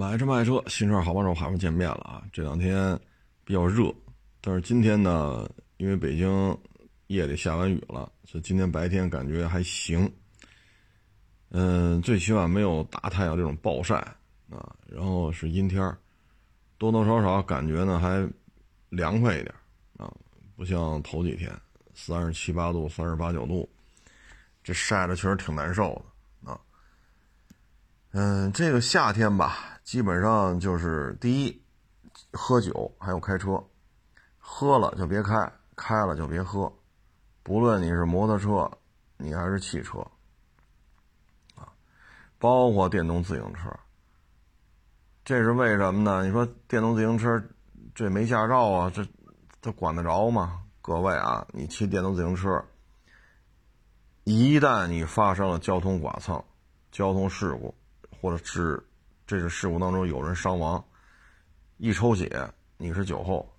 [0.00, 2.24] 买车卖车，新车好帮手，还们见面了啊！
[2.32, 2.98] 这两天
[3.44, 3.94] 比较热，
[4.40, 6.56] 但是今天呢，因为北京
[7.08, 10.10] 夜里下完雨了，所以今天白天感觉还行。
[11.50, 13.96] 嗯，最起码没有大太阳这种暴晒
[14.48, 15.94] 啊，然后是阴天
[16.78, 18.26] 多多少少感觉呢还
[18.88, 19.54] 凉快一点
[19.98, 20.10] 啊，
[20.56, 21.52] 不像头几天
[21.92, 23.68] 三十七八度、三十八九度，
[24.64, 26.09] 这晒的确实挺难受的。
[28.12, 29.80] 嗯，这个夏天吧。
[29.84, 31.62] 基本上就是第一，
[32.32, 33.62] 喝酒还有开车，
[34.38, 36.72] 喝了就别开，开了就别喝，
[37.42, 38.70] 不论你是摩托车，
[39.16, 39.98] 你还是汽车，
[41.56, 41.66] 啊，
[42.38, 43.70] 包括电动自行车。
[45.24, 46.24] 这是为什么呢？
[46.24, 47.42] 你说电动自行车
[47.94, 49.06] 这没驾照啊，这
[49.60, 50.62] 他管得着吗？
[50.82, 52.64] 各位啊，你骑电动自行车，
[54.24, 56.44] 一旦你发生了交通剐蹭、
[56.92, 57.74] 交通事故，
[58.20, 58.82] 或者是
[59.26, 60.84] 这个事故当中有人伤亡，
[61.78, 63.50] 一抽血你是酒后，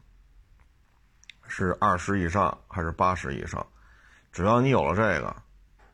[1.48, 3.66] 是二十以上还是八十以上？
[4.32, 5.36] 只要你有了这个，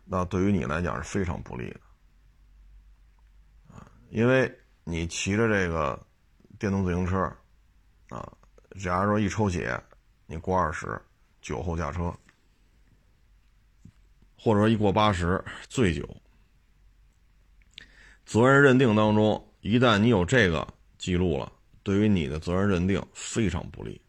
[0.03, 1.79] 那对于你来讲是非常不利的，
[3.73, 5.99] 啊，因为你骑着这个
[6.59, 7.19] 电动自行车，
[8.09, 8.31] 啊，
[8.79, 9.81] 假如说一抽血，
[10.25, 11.01] 你过二十，
[11.41, 12.13] 酒后驾车，
[14.37, 16.07] 或者说一过八十，醉酒，
[18.27, 19.41] 责任认定当中。
[19.61, 20.65] 一旦你有这个
[20.97, 23.99] 记录了，对于你的责任认定非常不利。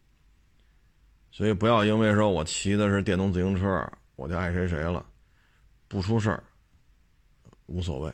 [1.31, 5.05] 所以不要因为说我骑的是电动自行车，我就爱谁谁了，
[5.87, 6.43] 不出事儿
[7.65, 8.13] 无所谓，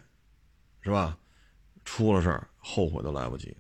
[0.82, 1.18] 是吧？
[1.84, 3.56] 出了事儿后悔都来不及。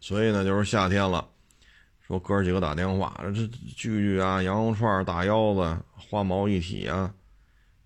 [0.00, 1.28] 所以呢，就是夏天了，
[2.00, 7.12] 说哥几个打电话，这聚聚啊，羊肉串、大腰子、花毛一体啊，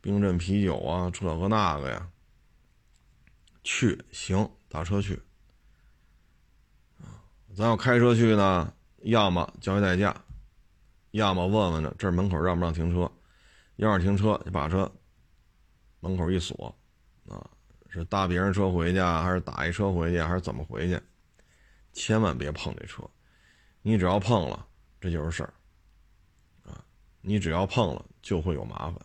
[0.00, 2.08] 冰镇啤酒啊，这个那个呀，
[3.64, 4.48] 去行。
[4.68, 5.22] 打车去，
[7.54, 10.12] 咱要开车去呢，要么交一代驾，
[11.12, 13.08] 要么问问呢，这门口让不让停车？
[13.76, 14.90] 要是停车，就把车
[16.00, 16.76] 门口一锁，
[17.28, 17.48] 啊，
[17.88, 21.00] 是搭别人车回去，还是打一车回去，还是怎么回去？
[21.92, 23.08] 千万别碰这车，
[23.80, 24.66] 你只要碰了，
[25.00, 25.54] 这就是事儿，
[26.64, 26.84] 啊，
[27.20, 29.00] 你只要碰了，就会有麻烦。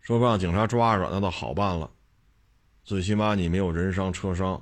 [0.00, 1.90] 说不让警察抓着，那倒好办了。
[2.88, 4.58] 最起码你没有人伤车伤，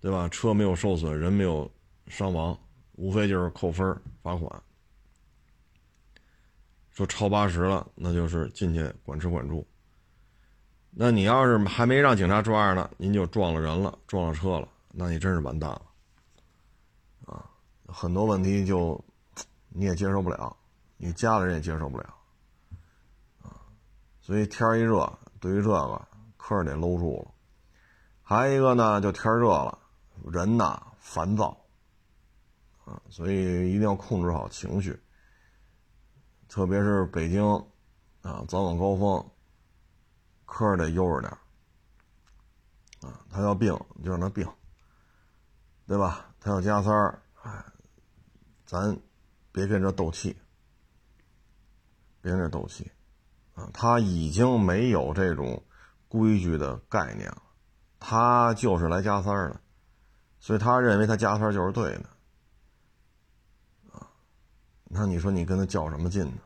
[0.00, 0.26] 对吧？
[0.30, 1.70] 车没有受损，人没有
[2.06, 2.58] 伤亡，
[2.92, 3.86] 无非就是扣分
[4.22, 4.62] 罚款。
[6.92, 9.66] 说超八十了，那就是进去管吃管住。
[10.92, 15.82] 那你要是还没让警察抓着呢，您就撞了人了，撞了车了，那你真是完蛋了，
[17.26, 17.44] 啊！
[17.86, 18.98] 很多问题就
[19.68, 20.56] 你也接受不了，
[20.96, 22.14] 你家里人也接受不了，
[23.42, 23.60] 啊！
[24.22, 26.08] 所以天一热，对于这个。
[26.46, 27.34] 车得搂住了，
[28.22, 29.78] 还有一个呢，就天热了，
[30.30, 31.56] 人呐烦躁，
[32.84, 35.02] 啊，所以一定要控制好情绪。
[36.46, 37.42] 特别是北京，
[38.20, 39.30] 啊，早晚高峰，
[40.44, 41.32] 科得悠着点
[43.00, 44.46] 啊，他要病你就让他病，
[45.86, 46.34] 对吧？
[46.40, 47.64] 他要加塞儿，哎，
[48.66, 49.00] 咱
[49.50, 50.36] 别跟着斗气，
[52.20, 52.92] 别跟着斗气，
[53.54, 55.62] 啊，他已经没有这种。
[56.14, 57.28] 规矩的概念，
[57.98, 59.60] 他就是来加塞儿的，
[60.38, 62.04] 所以他认为他加塞儿就是对的，
[63.90, 64.06] 啊，
[64.84, 66.38] 那你说你跟他较什么劲呢？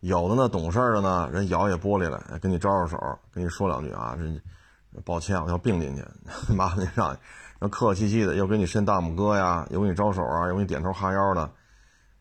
[0.00, 6.02] 有的呢懂事的呢，人摇下玻璃来，跟你招招手，跟你说两句啊，这抱歉我要并进去，
[6.56, 7.20] 麻烦您上去，
[7.58, 11.52] 然后客客气气的又给你伸大拇哥呀，又给你招手啊，又给你点头哈腰的，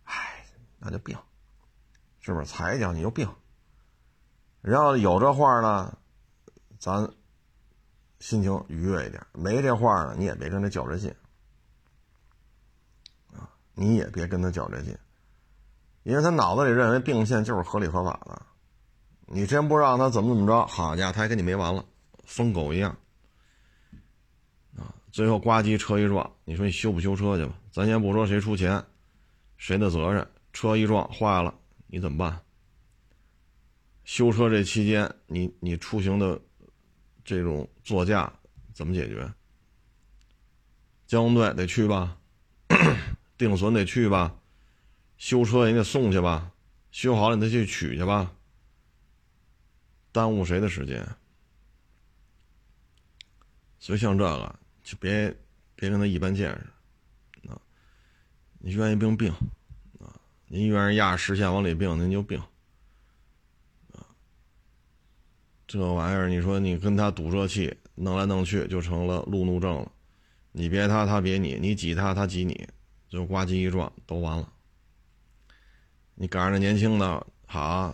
[0.04, 0.44] 唉，
[0.80, 1.18] 那就并，
[2.20, 2.46] 是不是？
[2.46, 3.26] 踩脚你就并。
[4.62, 5.98] 人要有这话呢，
[6.80, 7.10] 咱
[8.20, 11.14] 心情愉悦一点；没这话呢，你也别跟他较这劲
[13.34, 13.50] 啊！
[13.74, 14.98] 你也别跟他较这劲，
[16.04, 18.42] 因为他脑子里认为并线就是合理合法的。
[19.28, 21.86] 你真不让他怎么怎么着，好家伙，他还跟你没完了，
[22.26, 22.98] 疯狗一样
[24.78, 24.94] 啊！
[25.12, 27.54] 最后呱唧车一撞，你说你修不修车去吧？
[27.72, 28.84] 咱先不说谁出钱，
[29.58, 31.54] 谁的责任，车一撞坏了，
[31.88, 32.42] 你怎么办？
[34.08, 36.42] 修车这期间，你你出行的
[37.26, 38.32] 这种座驾
[38.74, 39.30] 怎么解决？
[41.06, 42.18] 交通队得去吧，
[43.38, 44.40] 定损得去吧，
[45.18, 46.54] 修车你得送去吧，
[46.90, 48.34] 修好了你得去取去吧，
[50.14, 51.06] 耽误谁的时间？
[53.78, 55.36] 所以像这个就别
[55.76, 57.60] 别跟他一般见识啊！
[58.60, 59.30] 你愿意并并
[60.00, 60.16] 啊，
[60.48, 62.42] 您愿意压实线往里并，您就并。
[65.68, 69.92] 这玩意儿，你说你跟他赌这气，弄来弄去就成了路怒症了。
[70.54, 72.66] 你别他，他别你，你挤他，他挤你，
[73.10, 74.50] 就呱唧一撞都完了。
[76.16, 77.94] 你赶上那年轻的，好，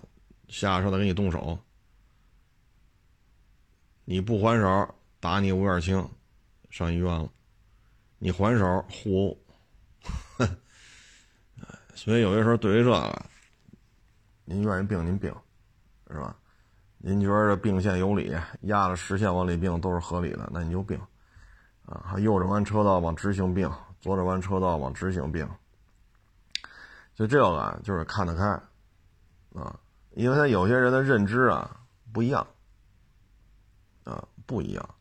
[0.50, 1.58] 下手再给你动手，
[4.06, 6.08] 你不还手，打你五眼青，
[6.70, 7.30] 上医院了。
[8.20, 9.38] 你还手，互殴。
[11.96, 13.26] 所以有些时候对于这个，
[14.46, 15.34] 您愿意病您病，
[16.12, 16.38] 是吧？
[17.06, 20.98] 您觉得并线有理，压着实线往里并都是合理的，那你就并，
[21.86, 23.70] 啊，右转弯车道往直行并，
[24.00, 25.46] 左转弯车道往直行并，
[27.14, 28.46] 就这个就是看得开，
[29.60, 29.78] 啊，
[30.12, 31.78] 因为他有些人的认知啊
[32.14, 32.48] 不一样，
[34.06, 34.96] 啊不一样，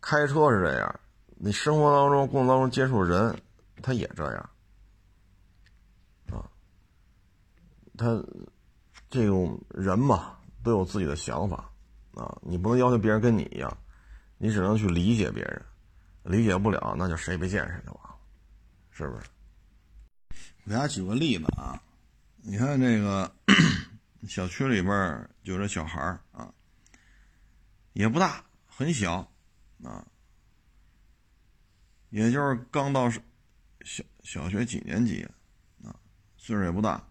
[0.00, 1.00] 开车是这样，
[1.36, 3.38] 你生活当中、工作当中接触人，
[3.82, 4.50] 他也这样，
[6.30, 6.48] 啊，
[7.98, 8.24] 他
[9.10, 10.38] 这种人嘛。
[10.62, 11.70] 都有自己的想法，
[12.14, 13.76] 啊，你不能要求别人跟你一样，
[14.38, 15.62] 你只能去理解别人，
[16.22, 18.16] 理解不了那就谁没见谁就完了，
[18.90, 19.26] 是不是？
[20.64, 21.82] 给大家举个例子啊，
[22.36, 23.34] 你看这个
[24.28, 26.00] 小区里边就这小孩
[26.30, 26.52] 啊，
[27.92, 29.28] 也不大，很小，
[29.82, 30.06] 啊，
[32.10, 35.26] 也就是刚到小小学几年级，
[35.84, 35.90] 啊，
[36.36, 37.04] 岁数也不大。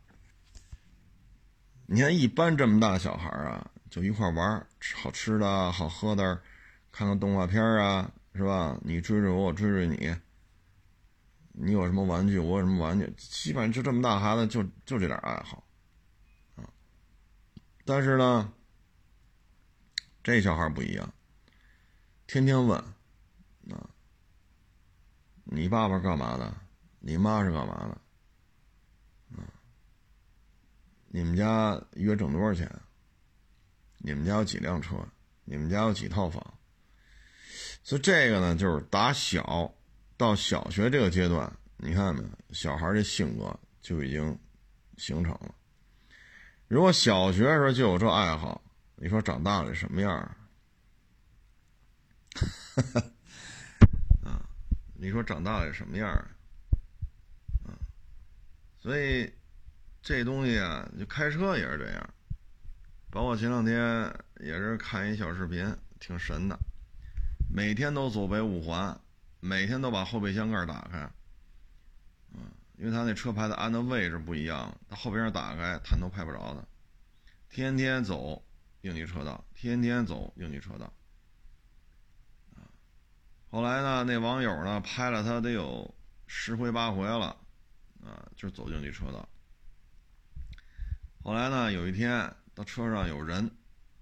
[1.94, 6.42] 你看，一般这么大小孩啊，就一块玩吃好吃的好喝的，
[6.90, 8.80] 看看动画片啊，是吧？
[8.82, 10.16] 你追追我，我追追你。
[11.52, 15.66] 你有什么玩具，我有什么玩具，基本上就这么大孩子就就这点爱好，
[16.56, 16.64] 啊。
[17.84, 18.54] 但是呢，
[20.24, 21.14] 这小孩不一样，
[22.26, 22.80] 天天问，
[23.70, 23.90] 啊，
[25.44, 26.56] 你爸爸干嘛的？
[27.00, 28.01] 你妈是干嘛的？
[31.14, 32.72] 你们家一月挣多少钱？
[33.98, 34.96] 你们家有几辆车？
[35.44, 36.42] 你们家有几套房？
[37.84, 39.70] 所以这个呢，就是打小
[40.16, 42.24] 到小学这个阶段，你看没？
[42.54, 44.40] 小孩的性格就已经
[44.96, 45.54] 形成了。
[46.70, 48.64] 如果小学时候就有这爱好，
[48.96, 50.12] 你说长大了什么样？
[54.24, 54.48] 啊，
[54.96, 56.10] 你说长大了什么样？
[57.66, 57.76] 啊，
[58.80, 59.30] 所以。
[60.02, 62.14] 这东西啊，就开车也是这样。
[63.12, 66.58] 包括前两天也是看一小视频，挺神的。
[67.54, 69.00] 每天都左北五环，
[69.40, 71.12] 每天都把后备箱盖打开。
[72.34, 72.40] 嗯，
[72.78, 76.66] 因为他那车牌子安的位置不一样，他后备箱打开，探头拍不着的。
[77.50, 78.44] 天天走
[78.82, 80.92] 应急车道，天天走应急车道。
[83.50, 85.94] 后来呢，那网友呢拍了他得有
[86.26, 87.36] 十回八回了，
[88.06, 89.28] 啊，就走应急车道。
[91.24, 91.72] 后来呢？
[91.72, 93.50] 有一天，他车上有人，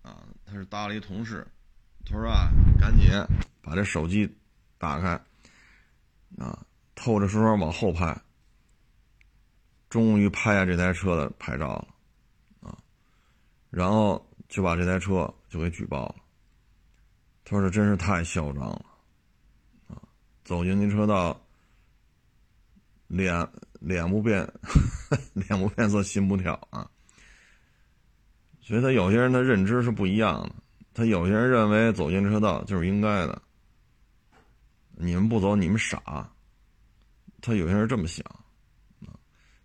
[0.01, 1.45] 啊，他是搭了一同事，
[2.05, 2.49] 他说啊，
[2.79, 3.09] 赶紧
[3.61, 4.37] 把这手机
[4.77, 5.09] 打开，
[6.37, 8.17] 啊，透着时候往后拍，
[9.89, 11.87] 终于拍下这台车的牌照了，
[12.61, 12.77] 啊，
[13.69, 16.15] 然后就把这台车就给举报了。
[17.43, 18.85] 他说这真是太嚣张了，
[19.89, 20.01] 啊，
[20.45, 21.37] 走应急车道，
[23.07, 23.45] 脸
[23.81, 24.49] 脸不变，
[25.33, 26.89] 脸不变色心不跳啊。
[28.69, 30.51] 所以他有些人的认知是不一样的，
[30.93, 33.41] 他有些人认为走进车道就是应该的，
[34.91, 36.29] 你们不走你们傻，
[37.41, 38.23] 他有些人这么想，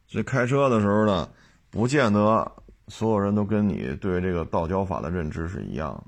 [0.07, 1.29] 所以开车的时候呢，
[1.69, 2.51] 不见得
[2.89, 6.05] 所有人都跟你对这个道交法的认知是一样的，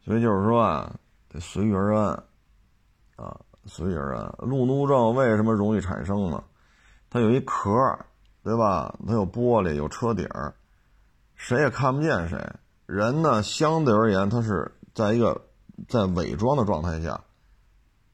[0.00, 2.24] 所以就是说啊，得随遇而安，
[3.16, 4.34] 啊，随遇而安。
[4.38, 6.42] 路怒症为什么容易产生呢？
[7.10, 7.74] 它有一壳。
[8.48, 8.98] 对吧？
[9.06, 10.54] 它有玻璃，有车顶儿，
[11.34, 12.42] 谁也看不见谁。
[12.86, 15.38] 人呢，相对而言，他是在一个
[15.86, 17.22] 在伪装的状态下，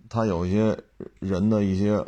[0.08, 0.76] 他有一些
[1.20, 2.04] 人的一些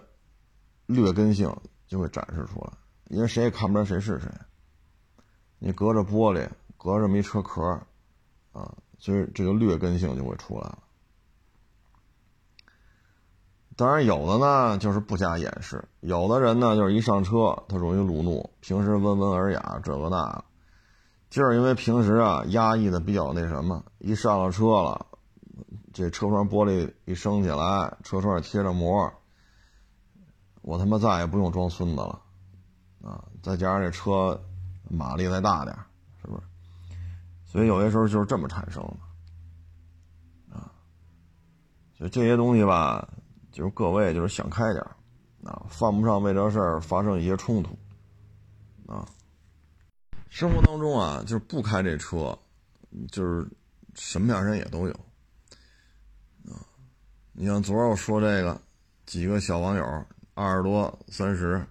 [0.87, 1.57] 劣根性
[1.87, 2.73] 就会展示出来，
[3.11, 4.29] 因为谁也看不出来谁是谁。
[5.61, 7.63] 你隔着玻璃，隔着没车壳，
[8.51, 10.79] 啊，所以这个劣根性就会出来了。
[13.77, 20.45] 当然，有的呢就是不加掩饰，有的人呢就是一上车他容易路怒，平时温文尔雅这个那个，
[21.29, 25.07] 就是因为平时啊压抑的比较那什么，一上了车了，
[25.93, 29.13] 这车窗玻璃一升起来，车窗贴着膜，
[30.63, 32.23] 我他妈再也不用装孙子了，
[33.05, 34.43] 啊，再加上这车
[34.89, 35.77] 马力再大点，
[36.23, 36.43] 是不是？
[37.45, 38.83] 所以有些时候就是这么产生
[40.49, 40.73] 的，啊，
[41.99, 43.07] 所以这些东西吧。
[43.57, 44.85] 就是各位，就是想开点
[45.43, 47.75] 啊，犯不上为这事儿发生一些冲突，
[48.87, 49.09] 啊。
[50.29, 52.39] 生活当中啊，就是不开这车，
[53.11, 53.49] 就是
[53.95, 54.93] 什么样人也都有
[56.45, 56.61] 啊。
[57.33, 58.61] 你像昨儿我说这个，
[59.07, 61.65] 几个小网友，二十多、三十，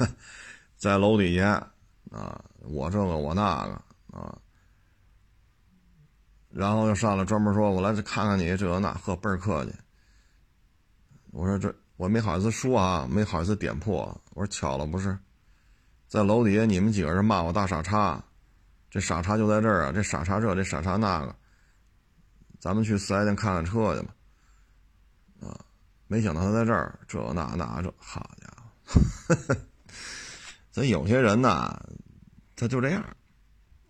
[0.76, 1.66] 在楼底下
[2.10, 3.82] 啊，我这个我那个
[4.18, 4.38] 啊，
[6.50, 9.72] 然后又上来专门说，我来看看你这那，呵，倍儿客气。
[11.32, 14.16] 我说这我没好意思说啊，没好意思点破。
[14.34, 15.18] 我说巧了不是。
[16.06, 18.22] 在楼底下，你们几个人骂我大傻叉，
[18.90, 19.92] 这傻叉就在这儿啊！
[19.92, 21.34] 这傻叉这，这傻叉那个，
[22.60, 24.14] 咱们去四 S 店看看车去吧。
[25.40, 25.58] 啊，
[26.06, 28.46] 没想到他在这儿，这那那这，好家
[28.84, 29.56] 伙！
[30.70, 31.82] 咱有些人呐，
[32.54, 33.02] 他就这样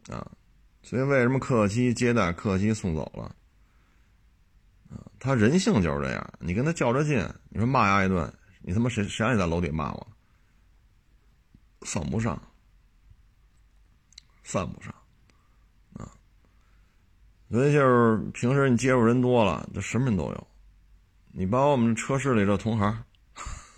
[0.09, 0.25] 啊。
[0.85, 3.35] 所以为什么客气接待，客气送走了？
[5.23, 6.33] 他人性就是这样。
[6.41, 10.07] 你跟他较着劲，你说骂他一顿，你他妈谁谁让你在楼底骂我？
[11.83, 12.43] 犯不上，
[14.43, 14.93] 犯不上，
[15.93, 16.11] 啊，
[17.53, 20.47] 所以就是平时你接触人多了，这什么人都有。
[21.31, 23.05] 你包括我们车市里这同行，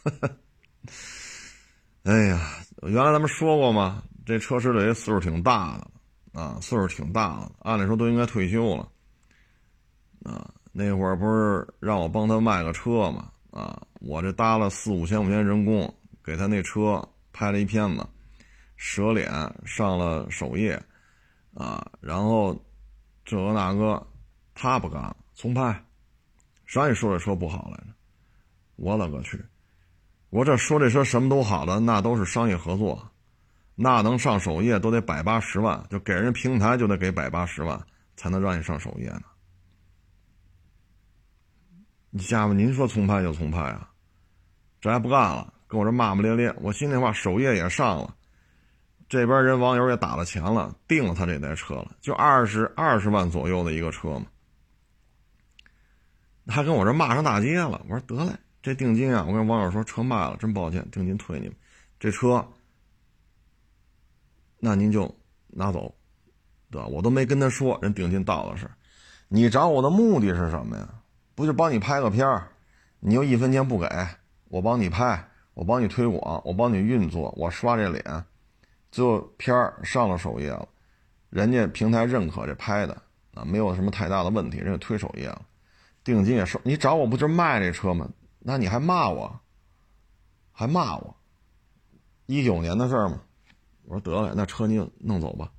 [2.04, 8.88] 哎呀，原来咱们说过嘛，这车市里岁数挺大的啊，岁数挺大的，按理说都应该退休了，
[10.24, 17.02] 啊，那会儿不是让我帮他卖个车嘛，啊，我这搭了四五千块钱人工给他那车。
[17.36, 18.06] 拍了一片子，
[18.76, 19.28] 蛇脸
[19.66, 20.80] 上了首页，
[21.52, 22.56] 啊，然后
[23.24, 24.00] 这个那个，
[24.54, 25.84] 他不干，重拍。
[26.64, 27.86] 谁你说这车不好来着？
[28.76, 29.44] 我勒个去！
[30.30, 33.04] 我这说这车什么都好的，那都是商业合作，
[33.74, 39.22] 那能上首页都得百八十万，就给人平台就得给百八十万，才能让你上首页呢。
[42.16, 43.90] 你下面您说重拍就重拍啊？
[44.80, 45.52] 这还不干了？
[45.66, 48.14] 跟我这骂骂咧咧，我心里话，首页也上了，
[49.08, 54.26] 这边人网友也打了钱了，定了他这台车了，就二十二十万左右的一个车嘛，
[56.46, 57.84] 他跟我这骂上大街了。
[57.88, 58.30] 我说得嘞，
[58.62, 61.56] 这定金啊，我跟网友说车卖了，真抱歉，定金退你们。
[61.98, 62.46] 这车，
[64.60, 65.12] 那您就
[65.48, 65.92] 拿走，
[66.70, 66.86] 对吧？
[66.86, 68.70] 我都没跟他说，人定金到了是。
[69.26, 70.88] 你找我的目的是什么呀？
[71.34, 72.48] 不就帮你拍个片儿？
[73.00, 73.88] 你又一分钱不给
[74.48, 75.28] 我帮你拍。
[75.54, 78.24] 我帮你推广，我帮你运作，我刷这脸，
[78.90, 80.68] 最后片儿上了首页了，
[81.30, 83.02] 人家平台认可这拍的
[83.34, 85.42] 啊，没有什么太大的问题，人家推首页了，
[86.02, 86.60] 定金也收。
[86.64, 88.10] 你找我不就是卖这车吗？
[88.40, 89.40] 那你还骂我，
[90.50, 91.16] 还骂我，
[92.26, 93.22] 一九年的事儿嘛。
[93.84, 95.52] 我说得了，那车你就弄走吧。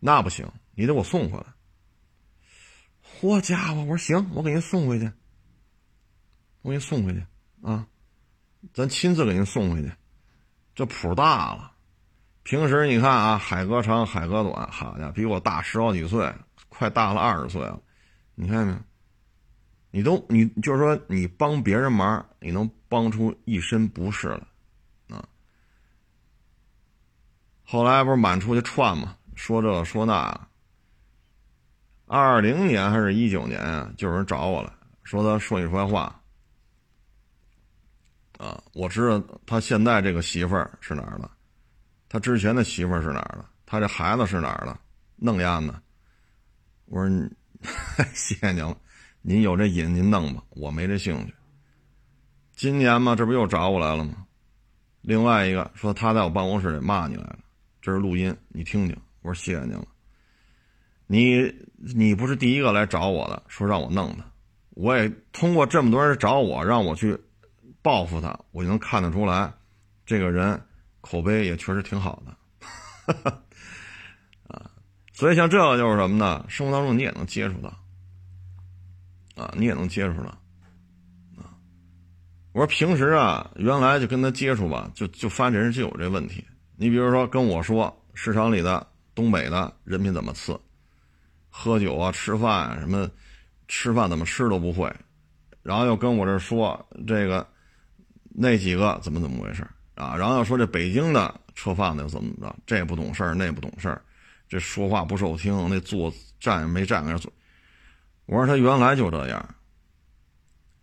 [0.00, 1.46] 那不行，你得给我送回来。
[3.20, 5.10] 嚯家伙，我说行，我给您送回去，
[6.60, 7.24] 我给你送回去
[7.62, 7.86] 啊。
[8.74, 9.90] 咱亲自给您送回去，
[10.74, 11.72] 这谱大了。
[12.42, 16.30] 平时你看啊，海哥长，海哥短，好家伙，比我大十好几岁，
[16.68, 17.80] 快大了二十岁了。
[18.34, 18.76] 你看没？
[19.90, 25.26] 你都你就是说，你帮别人忙，你能帮出一身不是来啊？
[27.64, 30.48] 后来不是满出去串嘛，说这说那。
[32.06, 33.92] 二零年还是一九年啊？
[33.96, 34.72] 就有人找我了，
[35.02, 36.22] 说他说你坏话。
[38.38, 41.30] 啊，我知道他现在这个媳妇儿是哪儿的，
[42.08, 44.78] 他之前的媳妇儿是哪儿的，他这孩子是哪儿的，
[45.16, 45.82] 弄丫呢？
[46.84, 47.28] 我说，
[48.14, 48.76] 谢谢您了，
[49.22, 51.34] 您有这瘾您弄吧，我没这兴趣。
[52.54, 54.26] 今年嘛，这不又找我来了吗？
[55.00, 57.38] 另外一个说他在我办公室里骂你来了，
[57.80, 58.96] 这是录音，你听听。
[59.22, 59.86] 我说谢谢您了，
[61.06, 61.54] 你
[61.94, 64.24] 你不是第一个来找我的，说让我弄他，
[64.70, 67.18] 我也通过这么多人找我，让我去。
[67.82, 69.52] 报复他，我就能看得出来，
[70.04, 70.60] 这个人
[71.00, 73.14] 口碑也确实挺好的，
[74.48, 74.68] 啊，
[75.12, 76.44] 所以像这个就是什么呢？
[76.48, 77.68] 生活当中你也能接触到，
[79.40, 80.30] 啊，你也能接触到，
[81.40, 81.54] 啊，
[82.50, 86.44] 我说平时啊，原来就跟他接触吧，就就发现这人就有这问题。
[86.76, 88.84] 你比如说跟我说市场里的
[89.14, 90.58] 东北的人品怎么次，
[91.58, 93.10] 喝酒啊、吃饭啊什么，
[93.68, 94.94] 吃饭怎么吃都不会，
[95.62, 97.46] 然后又跟我这说这个。
[98.38, 100.14] 那几个怎么怎么回事啊？
[100.14, 102.54] 然后又说这北京的车贩子又怎么着？
[102.66, 104.02] 这不懂事儿，那不懂事儿，
[104.46, 107.32] 这说话不受听，那坐站也没站那坐。
[108.26, 109.54] 我说他原来就这样，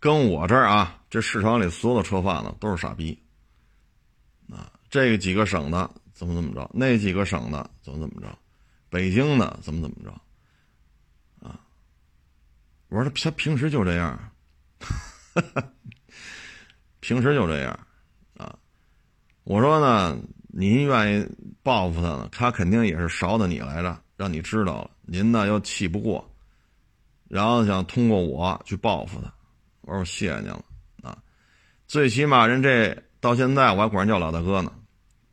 [0.00, 3.16] 跟我这儿啊，这市场里所有的车贩子都是傻逼
[4.50, 4.72] 啊。
[4.90, 6.68] 这几个省的怎么怎么着？
[6.74, 8.36] 那几个省的怎么怎么着？
[8.90, 10.20] 北京的怎么怎么着？
[12.94, 14.16] 我说他他平时就这样。
[17.00, 17.76] 平时就这样，
[18.38, 18.54] 啊，
[19.42, 21.26] 我说呢，您愿意
[21.60, 24.90] 报复他呢，他肯定也是勺的你来着，让你知道了。
[25.02, 26.24] 您呢又气不过，
[27.28, 29.34] 然后想通过我去报复他。
[29.80, 30.64] 我说谢谢您了
[31.02, 31.18] 啊，
[31.88, 34.72] 最起码人这到现在我还管人叫老大哥呢，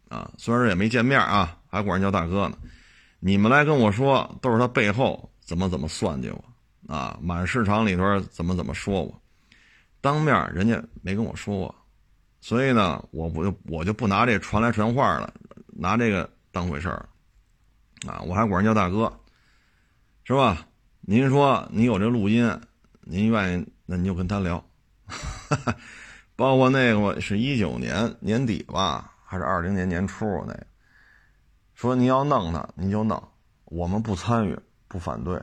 [0.09, 2.57] 啊，虽然也没见面啊，还管人叫大哥呢。
[3.19, 6.43] 你们来跟我说，都是他背后怎么怎么算计我
[6.91, 9.21] 啊，满市场里头怎么怎么说我，
[10.01, 11.75] 当面人家没跟我说过，
[12.41, 15.33] 所以呢，我不就我就不拿这传来传话了，
[15.67, 17.07] 拿这个当回事儿
[18.05, 19.09] 啊，我还管人叫大哥，
[20.25, 20.67] 是吧？
[20.99, 22.59] 您说你有这录音，
[22.99, 23.65] 您愿意？
[23.85, 24.61] 那你就跟他聊，
[26.35, 30.67] 包括那个是一九年年底吧，还是二零年年初那个，
[31.73, 33.21] 说你要弄他，你就弄，
[33.63, 35.41] 我们不参与，不反对，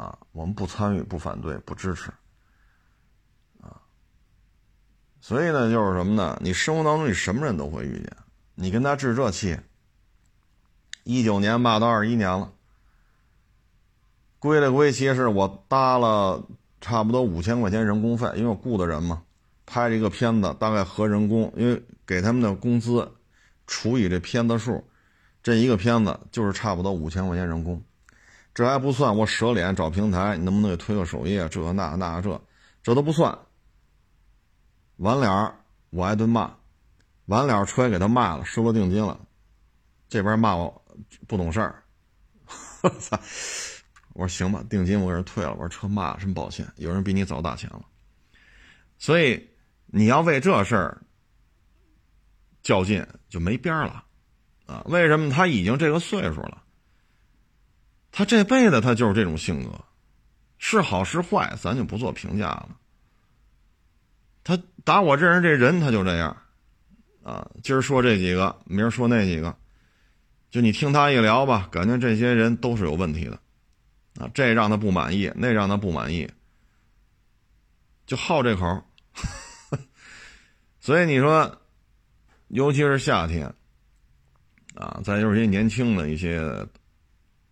[0.00, 2.10] 啊，我们不参与，不反对，不支持，
[3.60, 3.82] 啊，
[5.20, 6.38] 所以呢，就是什么呢？
[6.40, 8.16] 你生活当中你什么人都会遇见，
[8.54, 9.58] 你跟他置这气，
[11.04, 12.52] 一九年吧，到二一年了，
[14.38, 16.46] 归了归，其实我搭了。
[16.82, 19.22] 差不多五千块钱人工费，因为我雇的人嘛，
[19.66, 23.06] 拍这个片子大概合人工，因为给他们的工资
[23.66, 24.82] 除以这片子数，
[25.42, 27.82] 这一个片子就是差不多五千块钱人工，
[28.52, 31.48] 这还不算我舍脸找平台，你能不能给推个首页？
[31.48, 32.40] 这那那这，
[32.82, 33.38] 这都不算。
[34.96, 35.54] 完了
[35.90, 36.54] 我挨顿骂，
[37.26, 39.18] 完了车给他卖了，收了定金了，
[40.08, 40.84] 这边骂我
[41.26, 41.82] 不懂事儿，
[42.82, 43.18] 我操！
[44.12, 45.52] 我说行吧，定金我给人退了。
[45.52, 47.82] 我说车卖了，真抱歉，有人比你早打钱了。
[48.98, 49.48] 所以
[49.86, 51.02] 你要为这事儿
[52.62, 54.04] 较劲就没边了
[54.66, 54.82] 啊！
[54.86, 56.62] 为什么他已经这个岁数了？
[58.12, 59.70] 他这辈子他就是这种性格，
[60.58, 62.68] 是好是坏咱就不做评价了。
[64.42, 66.36] 他打我认识这人他就这样
[67.22, 69.56] 啊，今儿说这几个，明儿说那几个，
[70.50, 73.38] 就你听他一聊吧，感觉这些人都是有问题的。
[74.18, 76.28] 啊，这让他不满意，那让他不满意，
[78.06, 78.82] 就好这口。
[80.80, 81.62] 所以你说，
[82.48, 83.46] 尤其是夏天，
[84.74, 86.66] 啊，再就是一些年轻的一些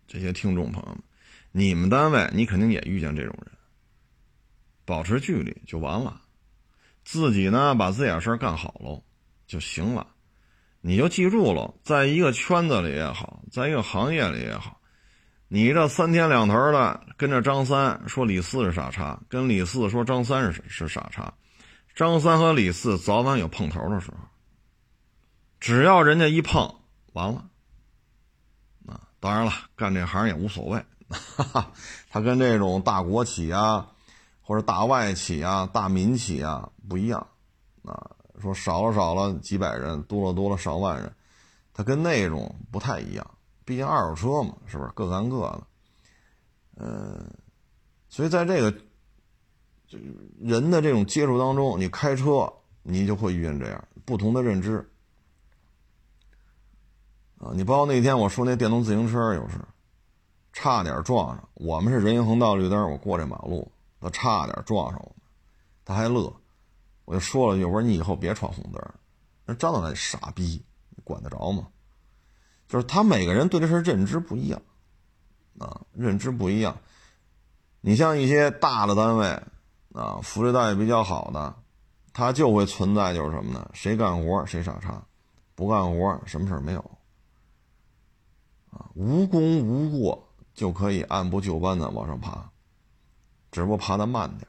[0.09, 1.03] 这些听众朋友们，
[1.51, 3.51] 你们单位你肯定也遇见这种人，
[4.83, 6.19] 保持距离就完了，
[7.05, 9.03] 自己呢把自己的事儿干好喽
[9.45, 10.07] 就行了，
[10.81, 14.81] 你就记住了，在一个圈子里也好，在一个行业里也好。
[15.47, 21.31] 你这三天两头的跟着张三说李四是傻叉，跟李四说张三是是傻叉，
[21.93, 24.17] 张三和李四早晚有碰头的时候。
[25.59, 26.73] 只要人家一碰，
[27.13, 27.48] 完了。
[29.19, 31.71] 当然了，干这行也无所谓，哈哈，
[32.09, 33.91] 他跟这种大国企啊，
[34.41, 37.27] 或者大外企啊、大民企啊不一样，
[37.83, 41.13] 啊，说少了少了几百人，多了多了上万人，
[41.73, 43.31] 他跟那种不太一样。
[43.65, 45.67] 毕竟二手车嘛，是不是各干各的？
[46.77, 47.29] 嗯，
[48.07, 48.71] 所以在这个
[49.85, 49.97] 就
[50.39, 52.51] 人的这种接触当中，你开车
[52.81, 54.89] 你就会遇见这样不同的认知
[57.39, 57.51] 啊。
[57.53, 59.55] 你包括那天我说那电动自行车，有时
[60.53, 61.49] 差点撞上。
[61.55, 65.15] 我们是人行横道绿灯，我过这马路，他差点撞上我，
[65.83, 66.33] 他还乐。
[67.05, 68.79] 我就说了句：“我说你以后别闯红灯。”
[69.45, 71.67] 那张大那傻逼，你管得着吗？
[72.67, 74.61] 就是他每个人对这事认知不一样，
[75.57, 76.77] 啊，认知不一样。
[77.81, 79.27] 你像一些大的单位，
[79.93, 81.55] 啊，福利待遇比较好的，
[82.13, 83.67] 他就会存在就是什么呢？
[83.73, 85.01] 谁干活谁傻叉，
[85.55, 86.91] 不干活什么事没有，
[88.71, 92.51] 啊，无功无过就可以按部就班的往上爬，
[93.51, 94.47] 只不过爬的慢点。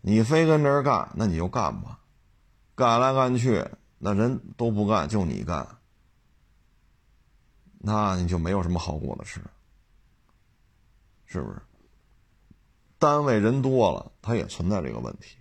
[0.00, 2.00] 你非跟这儿干，那你就干吧，
[2.74, 3.64] 干来干去，
[3.98, 5.66] 那人都不干，就你干。
[7.84, 9.40] 那你就没有什么好果子吃，
[11.26, 11.60] 是不是？
[12.98, 15.36] 单位人多了，他也存在这个问题，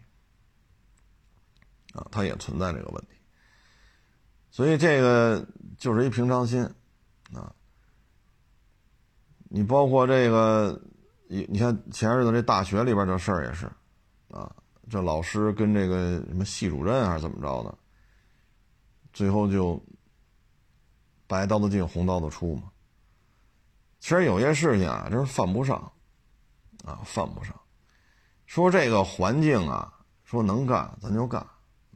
[1.93, 3.09] 啊，他也存在这个问题。
[4.49, 6.63] 所以这个就是一平常心，
[7.33, 7.53] 啊，
[9.53, 10.81] 你包括这个，
[11.27, 13.69] 你你看前日子这大学里边这事儿也是，
[14.29, 14.49] 啊，
[14.89, 17.77] 这老师跟这个什么系主任还是怎么着的，
[19.13, 19.83] 最后就。
[21.27, 22.63] 白刀子进红刀子出嘛。
[24.01, 25.77] 其实有些事情啊，真是犯不上，
[26.83, 27.55] 啊，犯不上。
[28.45, 29.93] 说这个环境啊，
[30.25, 31.47] 说能干咱就干，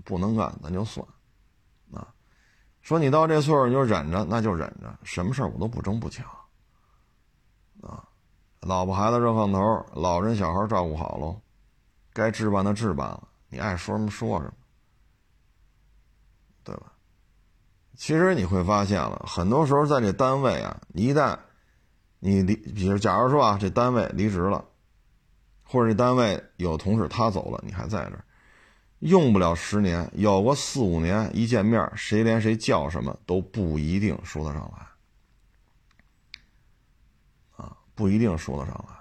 [0.05, 1.05] 不能干咱就算，
[1.91, 2.07] 啊。
[2.81, 6.25] 说你到这岁数你就忍着，那就忍着，什么事儿我都不争不抢，
[8.65, 11.39] 老婆孩子热炕头，老人小孩照顾好喽，
[12.11, 14.53] 该置办的置办了，你爱说什么说什么，
[16.63, 16.93] 对吧？
[17.95, 21.37] 其实你会发现了，很多时候在这单位啊，一旦
[22.17, 24.65] 你离，比如假如说啊，这单位离职了，
[25.63, 28.25] 或者这单位有同事他走了，你还在这儿，
[28.97, 34.79] 用不了十年，有个四五年，一见面谁连谁叫什么都不一定说得上来，
[37.63, 38.95] 啊，不一定说得上来。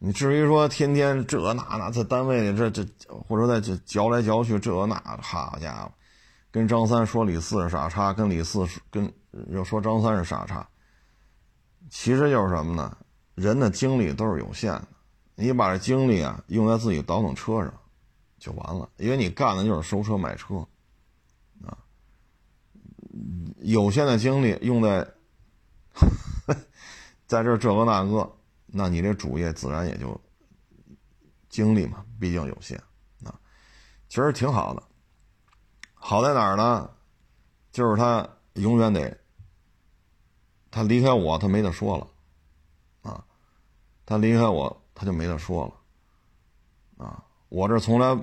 [0.00, 5.92] 你至于说天天这那那在单位里这这，或者在这嚼来嚼去这那，好家伙，
[6.50, 9.12] 跟张三说李四是傻叉，跟李四跟
[9.50, 10.66] 又说张三是傻叉。
[11.90, 12.96] 其实就是什么呢？
[13.34, 14.88] 人的精力都是有限的，
[15.34, 17.72] 你把这精力啊用在自己倒腾车上，
[18.38, 18.88] 就完了。
[18.98, 20.56] 因为你干的就是收车买车，
[21.64, 21.74] 啊，
[23.62, 25.06] 有限的精力用在
[27.28, 28.28] 在这这个那个。
[28.70, 30.20] 那你这主业自然也就
[31.48, 32.78] 精力嘛，毕竟有限
[33.24, 33.32] 啊。
[34.10, 34.82] 其实挺好的，
[35.94, 36.90] 好在哪儿呢？
[37.72, 39.18] 就是他永远得，
[40.70, 42.06] 他离开我，他没得说了
[43.10, 43.24] 啊。
[44.04, 45.66] 他离开我，他就没得说
[46.98, 47.24] 了啊。
[47.48, 48.14] 我这从来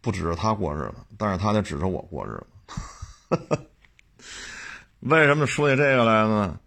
[0.00, 3.68] 不指着他过日子，但是他得指着我过日子。
[5.00, 6.58] 为什么说起这个来呢？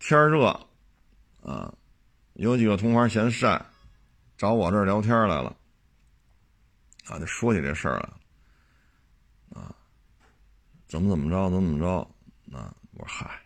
[0.00, 0.50] 天热
[1.50, 1.72] 啊。
[2.34, 3.64] 有几个同行嫌晒，
[4.36, 5.56] 找我这儿聊天来了，
[7.06, 9.74] 啊，就说起这事儿来，啊，
[10.86, 13.40] 怎么怎么着，怎么怎么着，啊，我说嗨，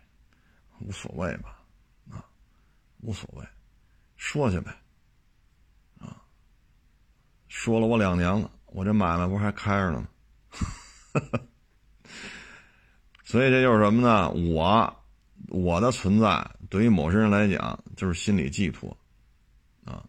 [0.81, 1.57] 无所谓吧，
[2.11, 2.25] 啊，
[2.99, 3.47] 无所谓，
[4.17, 4.75] 说去呗，
[5.97, 6.21] 啊，
[7.47, 10.09] 说了我两年了，我这买卖不还开着呢吗？
[13.23, 14.29] 所以这就是什么呢？
[14.31, 15.00] 我。
[15.51, 18.95] 我的存在对于某些人来讲就是心理寄托，
[19.83, 20.01] 啊，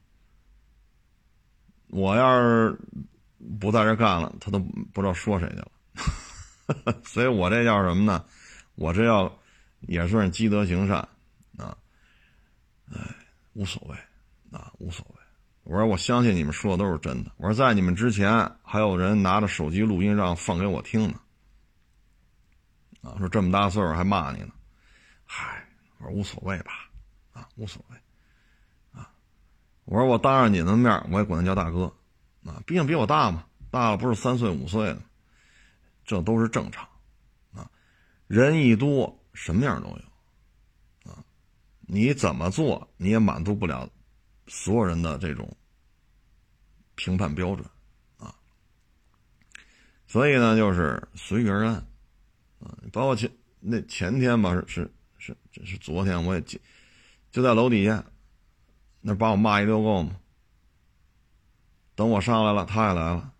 [1.89, 2.79] 我要是
[3.59, 8.25] 不在这干了，他都不知道说谁去了， 所以我这叫什么呢？
[8.77, 9.37] 我这要
[9.81, 10.97] 也算是积德行善，
[11.59, 11.77] 啊，
[12.93, 13.01] 哎，
[13.55, 13.97] 无所谓，
[14.57, 15.17] 啊，无所谓。
[15.65, 17.33] 我说我相信你们说的都是真的。
[17.37, 21.21] 我说在你们之前还有人拿着手机录音让放给我听呢，
[23.03, 24.53] 啊，说这么大岁数还骂你呢。
[25.35, 25.67] 嗨，
[25.99, 26.91] 我说无所谓吧，
[27.33, 27.97] 啊，无所谓，
[28.93, 29.11] 啊，
[29.87, 31.85] 我说我当着你的面，我也管他叫大哥，
[32.45, 35.03] 啊，毕竟比我大嘛，大了不是三岁五岁的，
[36.05, 36.87] 这都是正常，
[37.55, 37.71] 啊，
[38.27, 41.25] 人一多，什么样都有，啊，
[41.81, 43.89] 你怎么做你也满足不了
[44.49, 45.57] 所有人的这种
[46.95, 47.67] 评判标准，
[48.19, 48.35] 啊，
[50.07, 51.77] 所以呢，就是随遇而安，
[52.61, 54.95] 啊，包括前那前天吧，是是。
[55.25, 56.59] 是，这是昨天我也就
[57.31, 58.05] 就在楼底下，
[59.01, 60.17] 那把我骂一溜够吗？
[61.95, 63.33] 等我上来了，他也来了，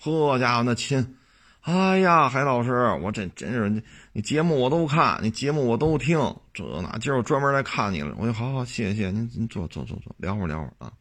[0.00, 1.16] 呵家伙那亲，
[1.62, 2.70] 哎呀，海老师，
[3.02, 6.18] 我这真是你你节目我都看，你节目我都听，
[6.52, 10.92] 这那今儿我专门来看你了，我说好好谢谢您，您坐坐坐坐，聊会儿聊会儿啊，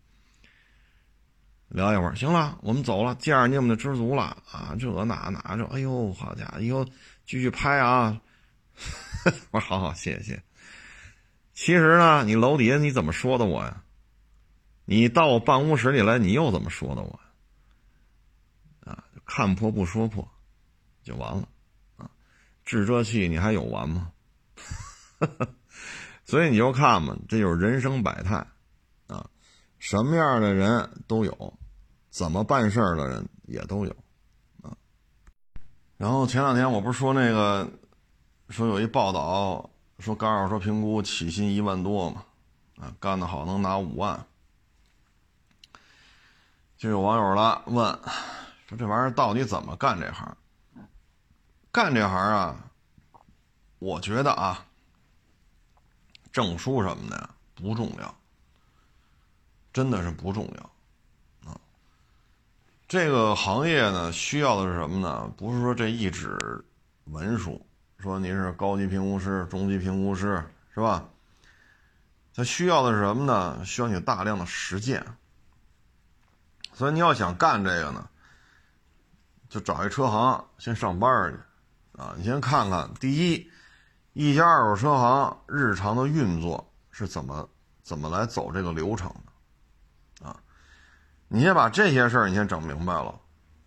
[1.68, 6.84] 聊一会儿，行了，我们走了，见着你们就知足了啊，这那那这，哎呦，好家伙，以后
[7.28, 8.20] 继续拍啊。
[9.52, 10.44] 我说好好，谢谢。
[11.54, 13.84] 其实呢，你楼底下你怎么说的我呀？
[14.86, 17.20] 你到我办公室里来，你又怎么说的我？
[18.86, 20.28] 啊，看破不说破，
[21.04, 21.48] 就完了
[21.96, 22.10] 啊！
[22.66, 24.12] 治这气你还有完吗？
[26.26, 28.46] 所以你就看吧，这就是人生百态
[29.08, 29.30] 啊，
[29.78, 31.54] 什么样的人都有，
[32.10, 33.96] 怎么办事儿的人也都有
[34.64, 34.76] 啊。
[35.98, 37.72] 然后前两天我不是说那个。
[38.54, 42.24] 说有一报道说干二手车评估起薪一万多嘛，
[42.78, 44.24] 啊，干得好能拿五万。
[46.78, 48.00] 就有网友了问，
[48.68, 50.38] 说这玩意儿到底怎么干这行？
[51.72, 52.70] 干这行啊，
[53.80, 54.64] 我觉得啊，
[56.32, 58.16] 证书什么的不重要，
[59.74, 61.60] 真的是不重要啊。
[62.88, 65.28] 这个行业呢，需要的是什么呢？
[65.36, 66.64] 不是说这一纸
[67.06, 67.60] 文书。
[68.04, 71.06] 说你是高级评估师、中级评估师，是吧？
[72.36, 73.64] 他需要的是什么呢？
[73.64, 75.06] 需要你大量的实践。
[76.74, 78.10] 所以你要想干这个呢，
[79.48, 83.50] 就找一车行先上班去，啊，你先看看第一，
[84.12, 87.48] 一家二手车行日常的运作是怎么
[87.84, 89.10] 怎么来走这个流程
[90.20, 90.36] 的，啊，
[91.30, 93.18] 你先把这些事儿你先整明白了，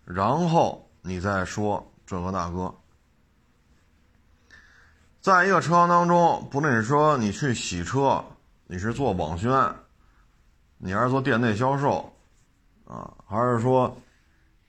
[0.05, 2.71] 然后你再说这个那个。
[5.27, 8.23] 在一个车行当中，不论是说你去洗车，
[8.65, 9.51] 你是做网宣，
[10.77, 12.09] 你还是做店内销售，
[12.85, 13.93] 啊，还是说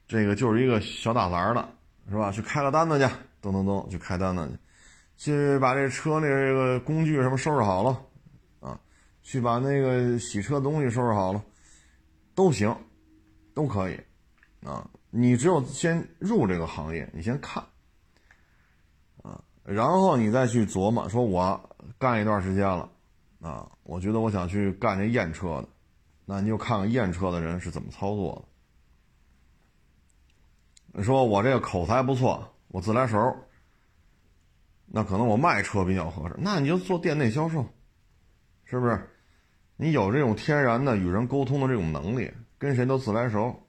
[0.09, 1.69] 这个就是一个小打杂的，
[2.11, 2.33] 是吧？
[2.33, 3.05] 去开个单子去，
[3.41, 4.51] 噔噔噔，去开单子
[5.17, 5.31] 去。
[5.31, 8.03] 去把这车那个工具什么收拾好了，
[8.59, 8.77] 啊，
[9.23, 11.41] 去把那个洗车东西收拾好了，
[12.35, 12.77] 都行，
[13.55, 13.97] 都可以，
[14.67, 17.63] 啊，你只有先入这个行业，你先看，
[19.71, 22.91] 然后你再去琢磨，说我干一段时间了，
[23.43, 25.69] 啊，我觉得我想去干这验车的，
[26.25, 28.43] 那你就看看验车的人是怎么操作
[30.95, 31.03] 的。
[31.03, 33.19] 说我这个口才不错，我自来熟，
[34.87, 36.35] 那可能我卖车比较合适。
[36.39, 37.67] 那你就做店内销售，
[38.65, 39.11] 是不是？
[39.77, 43.69] 你有这种天然的与人沟通的这种能力，跟谁都自来熟，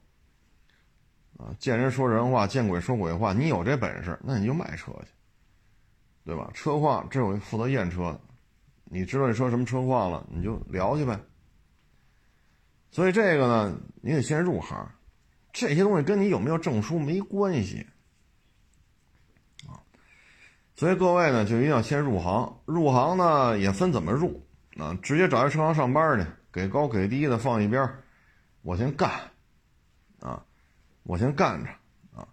[1.36, 3.34] 啊，见人说人话，见鬼说鬼话。
[3.34, 5.12] 你有这本事，那你就卖车去，
[6.24, 6.50] 对吧？
[6.54, 8.20] 车况这有负责验车的，
[8.84, 11.18] 你知道这车什么车况了，你就聊去呗。
[12.90, 14.88] 所以这个呢，你得先入行。
[15.52, 17.84] 这些东西跟你有没有证书没关系，
[19.66, 19.82] 啊，
[20.76, 22.60] 所以各位呢就一定要先入行。
[22.66, 27.88] 入行呢也分怎么入，啊，直接找一车行上班去，给高给低的放一边，
[28.62, 29.10] 我先干，
[30.20, 30.44] 啊，
[31.02, 31.70] 我先干着，
[32.16, 32.28] 啊，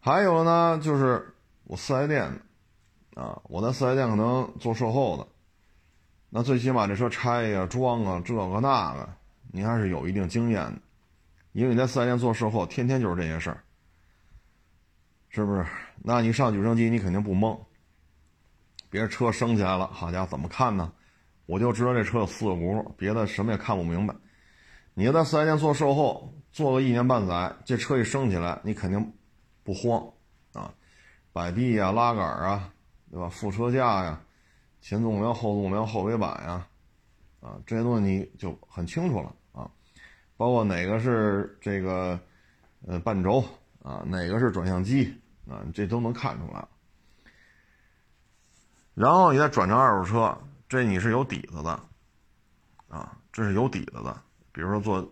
[0.00, 2.40] 还有呢就是我四 S 店的，
[3.16, 5.26] 啊，我在四 S 店可能做售后的，
[6.28, 9.08] 那最起码这车拆呀、装啊这个那个，
[9.50, 10.78] 你还是有一定经验的。
[11.52, 13.64] 因为你在四 S 店做售后，天天就是这些事儿，
[15.30, 15.64] 是不是？
[16.02, 17.58] 那你上举升机，你肯定不懵。
[18.90, 20.92] 别人车升起来了，好家伙，怎么看呢？
[21.46, 24.14] 我就知道这车有四个轱辘，别的什么也看不明白。
[24.92, 29.14] 你要在四 S 店做售后，做个一年半载，这车一升起来，你肯定
[29.64, 30.06] 不慌
[30.52, 30.74] 啊，
[31.32, 32.72] 摆臂呀、拉杆啊，
[33.16, 33.30] 对吧？
[33.30, 34.20] 副车架呀、
[34.82, 36.68] 前纵梁、后纵梁、后尾板呀，
[37.40, 39.70] 啊，这些东西你就很清楚了啊。
[40.36, 42.20] 包括哪个是这个，
[42.86, 43.42] 呃，半轴
[43.82, 46.62] 啊，哪个是转向机啊，这都能看出来。
[48.92, 51.70] 然后你再转成二手车，这你是有底子的，
[52.86, 54.14] 啊，这是有底子的。
[54.52, 55.10] 比如说做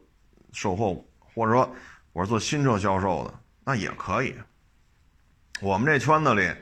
[0.53, 1.67] 售后，或者说
[2.12, 3.33] 我是做新车销售的，
[3.64, 4.35] 那也可以。
[5.62, 6.55] 我们这圈子里，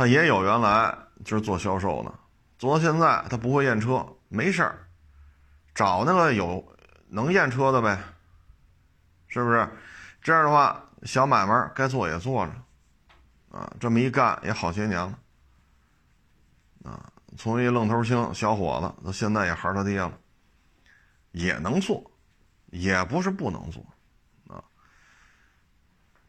[0.00, 2.14] 他也有原来就是做销售的，
[2.58, 4.88] 做到现在他不会验车，没事儿，
[5.74, 6.66] 找那个有。
[7.10, 7.98] 能验车的呗，
[9.28, 9.68] 是不是？
[10.22, 12.52] 这样的话，小买卖该做也做着，
[13.50, 15.18] 啊，这么一干也好些年了，
[16.84, 20.12] 啊，从一愣头青小伙子到现在也孩他爹了，
[21.32, 22.10] 也能做，
[22.70, 23.84] 也不是不能做，
[24.48, 24.64] 啊，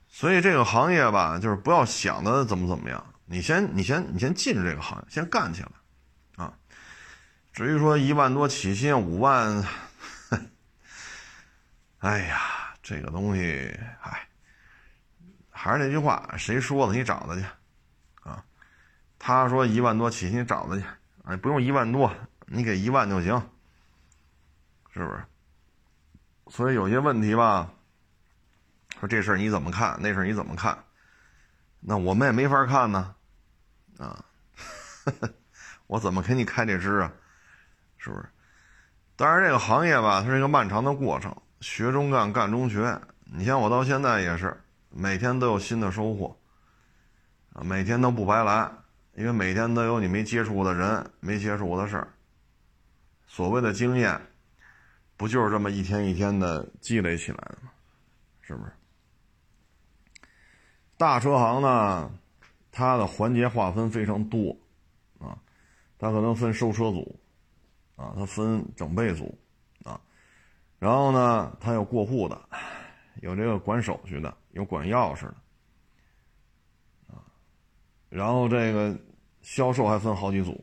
[0.09, 5.71] 所以这个行业吧，就是不要想的怎么怎么样，你先你先你先进这个行业，先干起来，
[6.43, 6.53] 啊，
[7.53, 9.65] 至于说一万多起薪，五万。
[11.99, 14.27] 哎呀，这个东西，哎，
[15.49, 16.93] 还是那句话，谁说的？
[16.93, 17.45] 你找他去，
[18.23, 18.43] 啊，
[19.17, 20.83] 他说一万多起，你找他去，
[21.23, 22.13] 哎，不用一万多，
[22.47, 23.41] 你给一万就行，
[24.93, 25.23] 是不是？
[26.49, 27.71] 所以有些问题吧，
[28.99, 29.97] 说这事儿你怎么看？
[30.01, 30.83] 那事儿你怎么看？
[31.79, 33.15] 那我们也没法看呢，
[34.01, 34.25] 啊，
[35.87, 37.11] 我怎么给你开这支啊？
[37.97, 38.25] 是不是？
[39.15, 41.35] 当然，这个行业吧，它是一个漫长的过程。
[41.59, 42.99] 学中干，干中学。
[43.25, 44.59] 你像我到现在也是，
[44.89, 46.35] 每天都有新的收获，
[47.53, 48.71] 啊，每天都不白来，
[49.13, 52.07] 因为每天都有你没接触过的人，没接触过的事儿。
[53.27, 54.19] 所谓的经验，
[55.15, 57.69] 不就是这么一天一天的积累起来的吗？
[58.41, 58.71] 是不是？
[60.97, 62.11] 大车行呢，
[62.71, 64.55] 它的环节划分非常多，
[65.19, 65.37] 啊，
[65.99, 67.19] 它可能分收车组，
[67.95, 69.37] 啊，它分整备组。
[69.83, 69.99] 啊
[70.79, 72.41] 然后呢，它有过户的，
[73.21, 75.35] 有这个管手续的，有管钥匙的，
[77.07, 77.21] 啊，
[78.09, 78.99] 然后这个
[79.43, 80.59] 销售还分好几组，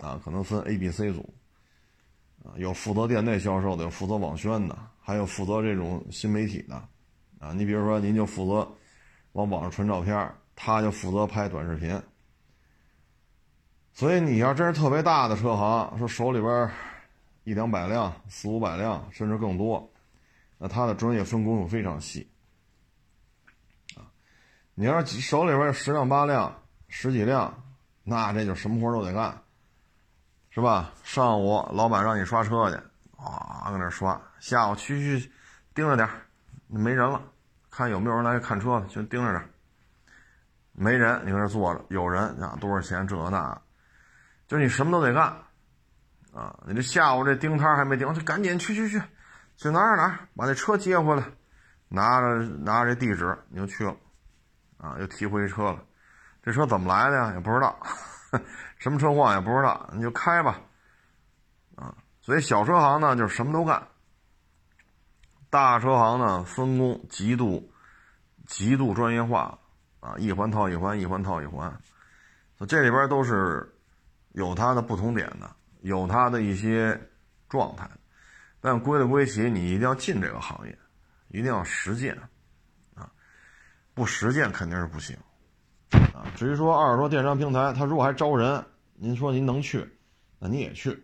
[0.00, 1.34] 啊，可能分 A、B、C 组，
[2.42, 6.74] 啊，有负责店内销售的，有负责网宣的，还有负责这种新媒体的，
[7.38, 8.66] 啊，你比如说您就负责
[9.32, 12.02] 往网上传照片，他就负责拍短视频。
[13.92, 16.70] 所以你要真是特别大的车行，说手里边。
[17.44, 19.90] 一两百辆、四五百辆，甚至更多，
[20.58, 22.30] 那他的专业分工又非常细
[23.96, 24.04] 啊！
[24.74, 26.54] 你要是手里边十辆八辆、
[26.88, 27.50] 十几辆，
[28.04, 29.42] 那这就什么活都得干，
[30.50, 30.92] 是吧？
[31.02, 32.76] 上午老板让你刷车去，
[33.16, 35.32] 啊，搁那刷；下午去去
[35.74, 36.06] 盯着点
[36.66, 37.22] 没人了，
[37.70, 39.50] 看有没有人来看车，就盯着点
[40.78, 43.06] 没人，你搁那坐着；有人啊，多少钱？
[43.06, 43.60] 这那，
[44.46, 45.36] 就你什么都得干。
[46.32, 49.02] 啊，你这下午这盯摊还没盯，就赶紧去去去，
[49.56, 51.24] 去哪儿哪儿把那车接回来，
[51.88, 53.96] 拿着拿着这地址你就去了，
[54.76, 55.82] 啊，又提回车了。
[56.42, 57.32] 这车怎么来的呀？
[57.34, 57.76] 也不知道，
[58.78, 60.60] 什么车况也不知道，你就开吧，
[61.74, 63.88] 啊，所以小车行呢就是什么都干，
[65.50, 67.72] 大车行呢分工极度
[68.46, 69.58] 极度专业化
[70.00, 71.72] 啊，一环套一环，一环套一环，
[72.68, 73.68] 这里边都是
[74.32, 77.00] 有它的不同点的，有它的一些
[77.48, 77.88] 状态，
[78.60, 80.78] 但归了归齐，你一定要进这个行业，
[81.28, 82.16] 一定要实践，
[82.94, 83.10] 啊，
[83.94, 85.16] 不实践肯定是不行。
[85.90, 89.88] 啊，至于说二手车电商平台，他如果还招人，您说您能去，
[90.38, 91.02] 那你也去，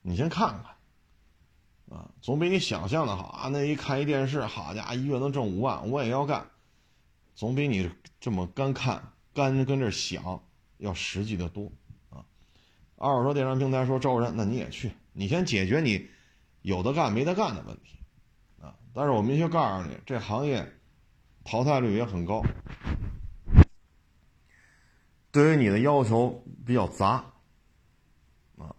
[0.00, 3.48] 你先看看，啊，总比你想象的好啊。
[3.48, 6.46] 那一看一电视，好家伙，一月能挣五万，我也要干，
[7.34, 7.90] 总比你
[8.20, 10.40] 这么干看干跟这想
[10.78, 11.72] 要实际的多
[12.10, 12.24] 啊。
[12.96, 16.08] 二手车电商平台说招人，那你也去，你先解决你
[16.60, 17.98] 有的干没得干的问题，
[18.60, 20.72] 啊，但是我明确告诉你，这行业
[21.44, 22.42] 淘汰率也很高。
[25.32, 27.24] 对于你的要求比较杂，
[28.58, 28.76] 啊，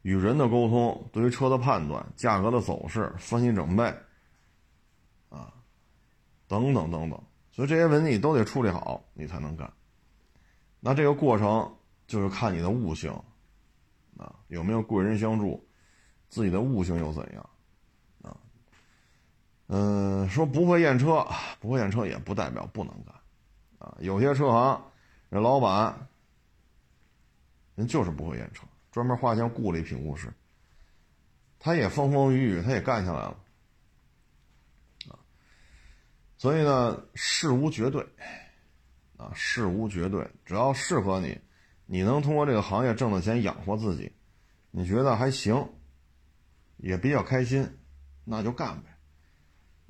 [0.00, 3.84] 与人的沟通，对于车的判断、价格的走势、分析准备，
[5.28, 5.52] 啊，
[6.48, 7.22] 等等等等，
[7.52, 9.72] 所以这些问题都得处理好，你才能干。
[10.80, 13.12] 那这个过程就是看你的悟性，
[14.16, 15.64] 啊，有没有贵人相助，
[16.28, 17.50] 自己的悟性又怎样，
[18.22, 18.36] 啊，
[19.68, 21.26] 嗯，说不会验车，
[21.60, 23.14] 不会验车也不代表不能干，
[23.78, 24.82] 啊，有些车行。
[25.30, 26.08] 这老板，
[27.74, 30.30] 人就是不会验车，专门花钱雇了一评估师。
[31.58, 33.36] 他也风风雨雨，他也干下来了，
[35.08, 35.16] 啊，
[36.42, 38.04] 所以呢，事无绝对，
[39.16, 41.38] 啊，事无绝对，只要适合你，
[41.86, 44.10] 你能通过这个行业挣的钱养活自己，
[44.72, 45.64] 你觉得还行，
[46.78, 47.64] 也比较开心，
[48.24, 48.88] 那就干呗，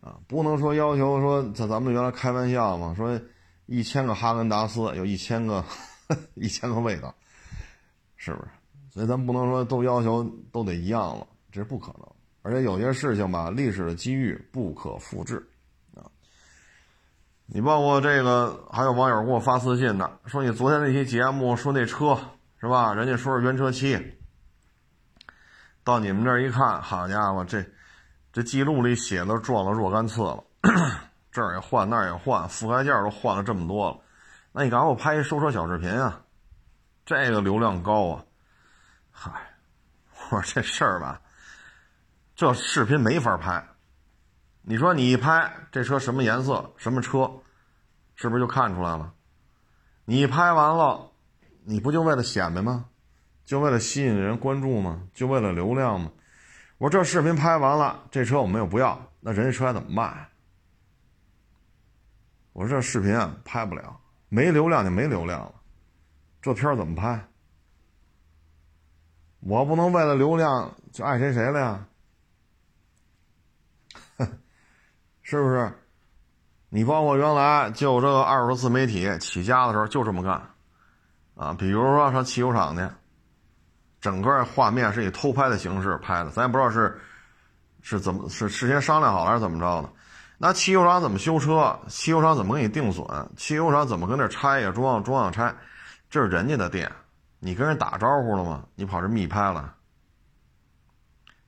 [0.03, 3.19] 啊，不能说要求说，咱咱们原来开玩笑嘛，说。
[3.67, 5.65] 一千个哈根达斯有一千个
[6.35, 7.15] 一千个味道，
[8.17, 8.49] 是不是？
[8.91, 12.07] 所以咱不能说都要求都得一样了，这是不可能。
[12.43, 15.49] 而且有些事情吧，历史的机遇不可复制。
[17.55, 22.19] 你包括这个，还有网友给我发私信呢，说你昨天那期节目说那车
[22.59, 22.95] 是吧？
[22.95, 24.19] 人家说是原车漆，
[25.85, 27.63] 到你们这儿一看，好家伙，这
[28.33, 30.43] 这记录里写的撞了若干次了。
[31.31, 33.99] 这儿也换，那儿也换，覆盖件都换了这么多了，
[34.53, 36.23] 那你赶快拍一收车小视频啊，
[37.05, 38.25] 这个流量高啊！
[39.11, 39.31] 嗨，
[40.31, 41.21] 我说这事儿吧，
[42.35, 43.63] 这视频没法拍。
[44.65, 47.31] 你说你一拍这车什么颜色，什么车，
[48.15, 49.13] 是不是就看出来了？
[50.05, 51.11] 你拍完了，
[51.65, 52.87] 你不就为了显摆吗？
[53.45, 55.03] 就为了吸引人关注吗？
[55.13, 56.13] 就为了流量吗？
[56.79, 60.29] 我说这视频拍完了，这车我们又不要，那人家车还怎么卖？
[62.53, 63.99] 我说这视频啊拍不了，
[64.29, 65.55] 没流量就没流量了，
[66.41, 67.29] 这片怎么拍？
[69.41, 71.87] 我不能为了流量就爱谁谁了呀，
[75.33, 75.73] 是不是？
[76.69, 80.43] 你包括原来就这个二手自媒体起家的时候就这么干，
[81.35, 82.87] 啊，比如说上汽修厂去，
[83.99, 87.01] 整个画面是以偷拍的形式拍的，咱也不知道是
[87.81, 89.89] 是怎么是事先商量好了还是怎么着的。
[90.37, 91.75] 那汽修厂怎么修车？
[91.89, 93.07] 汽修厂怎么给你定损？
[93.35, 95.55] 汽修厂怎么跟这拆呀装装呀拆？
[96.11, 96.93] 这是人家的店，
[97.39, 98.65] 你跟人打招呼了吗？
[98.75, 99.73] 你跑这密拍了？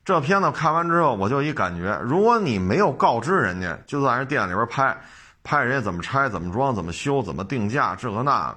[0.05, 4.95] 这片子看完之后，我就一感觉，如果你没有告知人家，就在人店里边拍，
[5.43, 8.55] 拍人家怎么拆、怎么装、怎么修、怎么定价，这个那，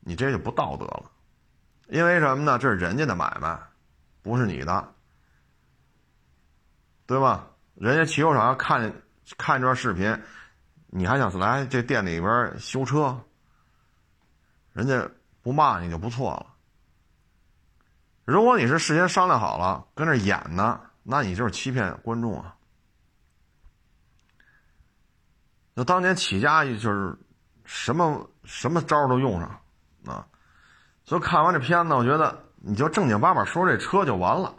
[0.00, 1.04] 你这就不道德了。
[1.88, 2.58] 因为什么呢？
[2.58, 3.56] 这是人家的买卖，
[4.22, 4.88] 不是你的，
[7.06, 7.46] 对吧？
[7.74, 8.92] 人家汽修厂要看。
[9.38, 10.20] 看这段视频，
[10.88, 13.16] 你还想来这店里边修车？
[14.72, 15.08] 人家
[15.42, 16.51] 不骂你就不错了。
[18.32, 22.56] 如果你是事先商量好了跟那演呢，那你就是欺骗观众啊！
[25.74, 27.14] 那当年起家就是
[27.66, 29.60] 什么什么招都用上
[30.06, 30.26] 啊，
[31.04, 34.54] 所以看完这片子，我觉得你就正经八百说这车就完了。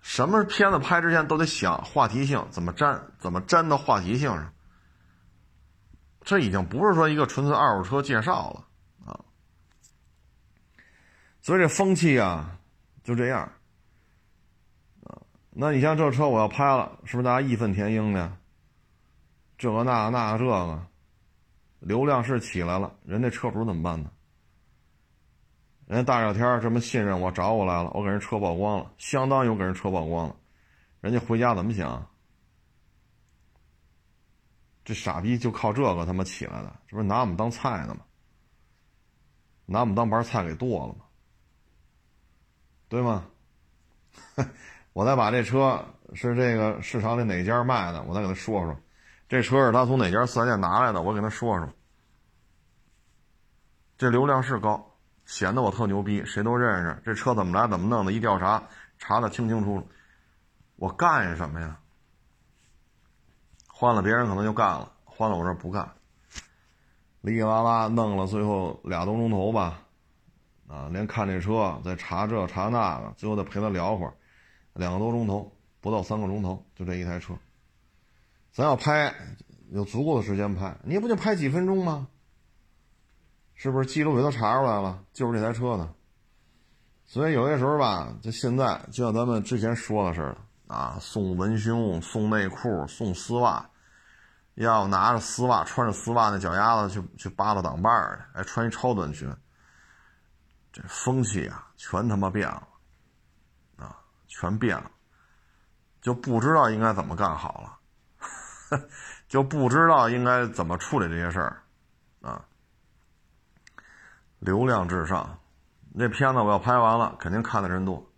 [0.00, 4.52] 什么片子拍之前都得想话题性，怎么粘，怎么粘到话题性上。
[6.22, 8.64] 这已经不是说一个纯粹二手车介绍了。
[11.42, 12.58] 所以这风气啊，
[13.02, 13.52] 就这样。
[15.50, 18.38] 那你像这车我要拍了，是不是大家义愤填膺的？
[19.58, 20.86] 这个那个那个这个，
[21.80, 24.10] 流量是起来了，人家车主怎么办呢？
[25.86, 30.36] 人家大热天这么信任我，找我来了，我给人车曝光了，相当于给人车曝光了，
[31.00, 32.08] 人家回家怎么想？
[34.84, 38.00] 这傻逼就靠这个他妈起来的，这不是拿我们当菜呢吗？
[39.66, 41.04] 拿我们当盘菜给剁了吗？
[42.92, 43.24] 对吗？
[44.92, 45.82] 我再把这车
[46.12, 48.76] 是这个市场里哪家卖的，我再给他说说。
[49.30, 51.66] 这车是他从哪家四 S 店拿来的，我给他说说。
[53.96, 57.00] 这流量是高，显得我特牛逼，谁都认识。
[57.02, 58.12] 这车怎么来，怎么弄的？
[58.12, 58.62] 一调查，
[58.98, 59.88] 查的清清楚楚。
[60.76, 61.78] 我干什么呀？
[63.68, 65.90] 换了别人可能就干了，换了我这不干。
[67.22, 69.81] 哩哩啦啦弄了，最后俩多钟头吧，
[70.72, 74.14] 啊，连看这车，再查这查那个，最后再陪他聊会儿，
[74.72, 75.52] 两个多钟头，
[75.82, 77.34] 不到三个钟头，就这一台车。
[78.52, 79.14] 咱要拍，
[79.70, 82.08] 有足够的时间拍，你不就拍几分钟吗？
[83.54, 85.04] 是不是记录给他查出来了？
[85.12, 85.92] 就是这台车呢。
[87.04, 93.68] 所以有些时候吧，就现在就像咱们之前说的似的啊，送文胸、送内裤、送丝袜。
[94.54, 99.34] 要拿着丝袜，穿着丝袜那脚丫子去去扒拉挡把儿去，哎，穿一超短裙，
[100.72, 102.66] 这风气啊，全他妈变了，
[103.76, 103.96] 啊，
[104.26, 104.90] 全变了，
[106.00, 108.80] 就不知道应该怎么干好了，
[109.28, 111.62] 就不知道应该怎么处理这些事儿，
[112.22, 112.44] 啊，
[114.38, 115.38] 流量至上，
[115.92, 118.10] 那片子我要拍完了，肯定看的人多，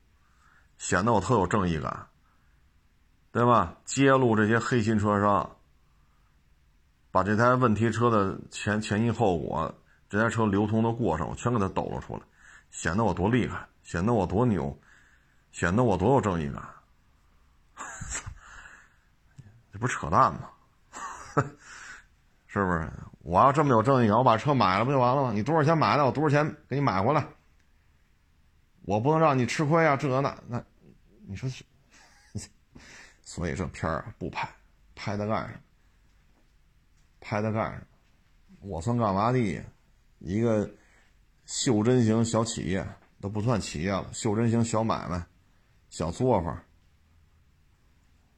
[0.78, 2.06] 显得我特有正义感，
[3.32, 3.76] 对吧？
[3.84, 5.56] 揭露这些黑心车商。
[7.10, 9.72] 把这台问题车的前前因后果，
[10.08, 12.22] 这台车流通的过程，我全给他抖了出来，
[12.74, 14.76] 显得我多厉害，显得我多牛，
[15.52, 16.60] 显得我多有正义感。
[19.72, 20.50] 这不扯淡吗？
[22.48, 22.92] 是不是？
[23.20, 25.30] 我要这么有正义感，我把车买了不就完了吗？
[25.32, 26.04] 你多少钱买的？
[26.04, 27.24] 我多少钱给你买回来？
[28.82, 29.96] 我不能让你吃亏啊！
[29.96, 30.62] 这那那，
[31.28, 31.64] 你说是？
[33.22, 34.48] 所以这片儿不拍，
[34.96, 35.60] 拍它干什么？
[37.20, 37.86] 拍它干什么？
[38.62, 39.38] 我算干嘛的？
[40.18, 40.68] 一个
[41.46, 42.86] 袖珍型小企业
[43.20, 45.24] 都不算企业了，袖珍型小买卖、
[45.90, 46.62] 小作坊。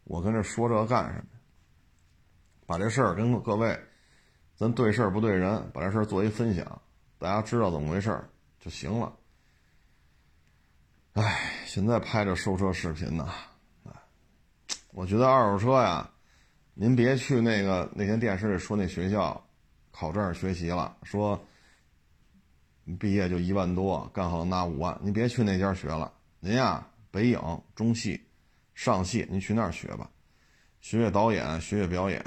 [0.04, 1.26] 我跟这说这干什么？
[2.66, 3.78] 把这事儿跟各位，
[4.56, 6.82] 咱对事儿不对人，把这事儿做一分享，
[7.18, 8.28] 大家知道怎么回事儿
[8.58, 9.14] 就行了。
[11.12, 13.28] 哎，现在拍着收车视频呢，
[13.84, 13.92] 哎，
[14.92, 16.10] 我觉得二手车呀。
[16.78, 19.42] 您别去那个那天电视里说那学校
[19.90, 21.42] 考证学习了，说
[22.98, 24.96] 毕业就一万多，干好拿五万。
[25.02, 27.40] 您别去那家学了，您呀，北影、
[27.74, 28.24] 中戏、
[28.74, 30.08] 上戏，您去那儿学吧，
[30.80, 32.24] 学学导演，学学表演，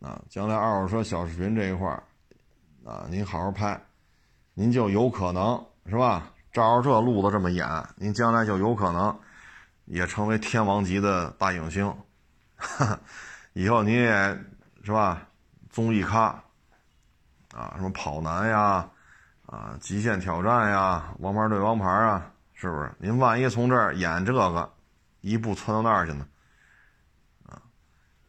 [0.00, 2.02] 啊，将来二手车小视频这一块儿，
[2.84, 3.78] 啊，您好好拍，
[4.54, 6.30] 您就有可能是吧？
[6.52, 7.66] 照着这路子这么演，
[7.96, 9.18] 您将来就有可能
[9.86, 11.94] 也成为天王级的大影星。
[13.52, 14.38] 以后你也
[14.82, 15.28] 是吧，
[15.68, 16.42] 综艺咖
[17.52, 18.88] 啊，什么跑男呀，
[19.54, 22.92] 啊，极限挑战呀，王牌对王牌啊，是不是？
[22.98, 24.68] 您万一从这儿演这个，
[25.20, 26.26] 一步窜到那儿去呢？
[27.46, 27.62] 啊，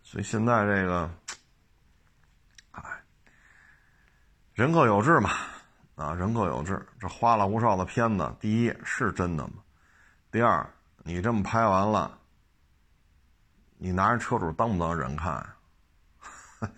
[0.04, 1.10] 所以现在这个，
[2.74, 2.84] 哎，
[4.54, 5.32] 人各有志嘛，
[5.96, 6.88] 啊，人各有志。
[7.00, 9.54] 这花里胡哨的片子，第一是真的吗？
[10.32, 10.70] 第二，
[11.00, 12.20] 你这么拍完了。
[13.80, 15.44] 你拿人车主当不当人看？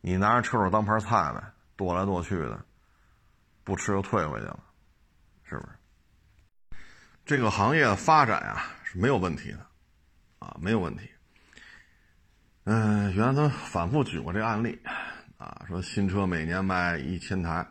[0.00, 2.64] 你拿人车主当盘菜呗，剁来剁去的，
[3.70, 4.58] 不吃就退回去了，
[5.44, 5.68] 是不是？
[7.24, 9.64] 这个行业的发展啊是没有问题的，
[10.40, 11.08] 啊没有问题。
[12.64, 14.76] 嗯，原来他反复举过这个案例，
[15.38, 17.64] 啊说新车每年卖一千台，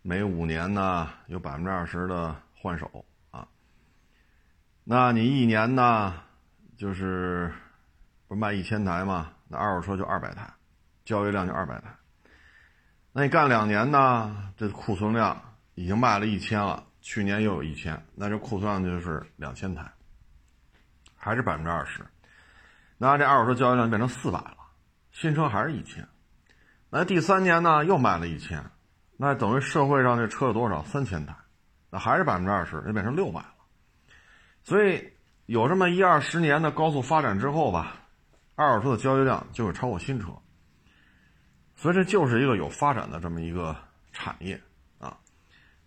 [0.00, 3.46] 每五年呢有百分之二十的换手啊，
[4.82, 6.22] 那你一年呢
[6.78, 7.52] 就是。
[8.28, 9.30] 不卖一千台嘛？
[9.46, 10.50] 那二手车就二百台，
[11.04, 11.94] 交易量就二百台。
[13.14, 14.52] 那你干两年呢？
[14.56, 15.38] 这库存量
[15.74, 19.92] 已经卖了一千了，去年又有一千，那这库存量就是两千台，
[21.14, 22.02] 还是百分之二十。
[22.96, 24.56] 那这二手车交易量变成四百了，
[25.10, 26.08] 新车还是一千。
[26.88, 27.84] 那第三年呢？
[27.84, 28.64] 又卖了一千，
[29.18, 30.82] 那等于社会上这车有多少？
[30.84, 31.36] 三千台，
[31.90, 33.54] 那还是百分之二十，就变成六百了。
[34.64, 35.12] 所以
[35.44, 37.96] 有这么一二十年的高速发展之后吧。
[38.54, 40.28] 二手车的交易量就会超过新车，
[41.82, 43.76] 所以这就是一个有发展的这么一个
[44.12, 44.62] 产业
[45.00, 45.18] 啊。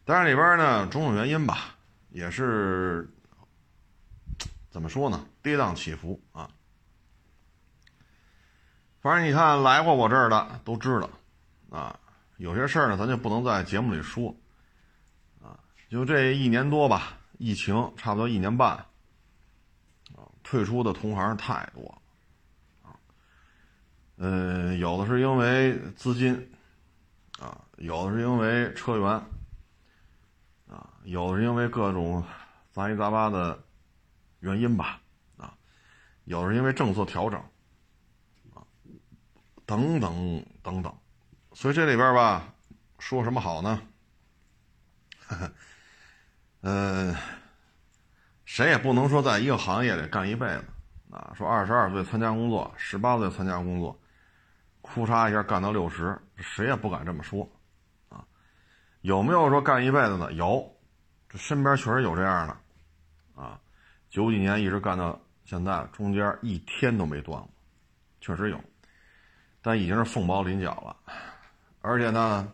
[0.03, 1.73] 当然里边呢种种原因吧，
[2.09, 3.09] 也是
[4.69, 6.51] 怎么说呢，跌宕起伏啊。
[8.99, 11.09] 反正你看来过我这儿的都知道
[11.69, 11.97] 啊，
[12.35, 14.35] 有些事儿呢咱就不能在节目里说
[15.41, 15.57] 啊。
[15.89, 18.71] 就这一年多吧，疫情差不多一年半
[20.13, 22.01] 啊，退出的同行太多。
[24.17, 26.33] 嗯，有的是因为资金，
[27.39, 29.09] 啊，有的是因为车源，
[30.67, 32.23] 啊有的是因为各种
[32.71, 33.61] 杂七杂八的
[34.39, 35.01] 原因吧，
[35.37, 35.53] 啊，
[36.23, 37.39] 有的是因为政策调整，
[38.53, 38.63] 啊，
[39.65, 40.97] 等等等等，
[41.53, 42.53] 所以这里边吧，
[42.99, 43.81] 说什么好呢？
[45.27, 45.51] 呵呵
[46.61, 47.15] 嗯，
[48.45, 50.63] 谁也不能说在一个行业里干一辈子
[51.11, 53.99] 啊，说二十二岁参加工作，十八岁参加工作，
[54.85, 57.43] 哭嚓一下干到六十，谁也不敢这么说。
[58.07, 58.23] 啊
[59.01, 60.31] 有没有说干一辈子的？
[60.33, 60.63] 有，
[61.27, 63.59] 这身边确实有这样的，啊，
[64.09, 67.49] 九几年一直干到现在，中间一天都没断过，
[68.21, 68.59] 确实有，
[69.61, 70.95] 但已经是凤毛麟角了。
[71.81, 72.51] 而且呢，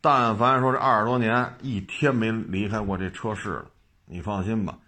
[0.00, 3.70] 但凡说这二十多年一天没离开过这车市了，
[4.04, 4.78] 你放心吧，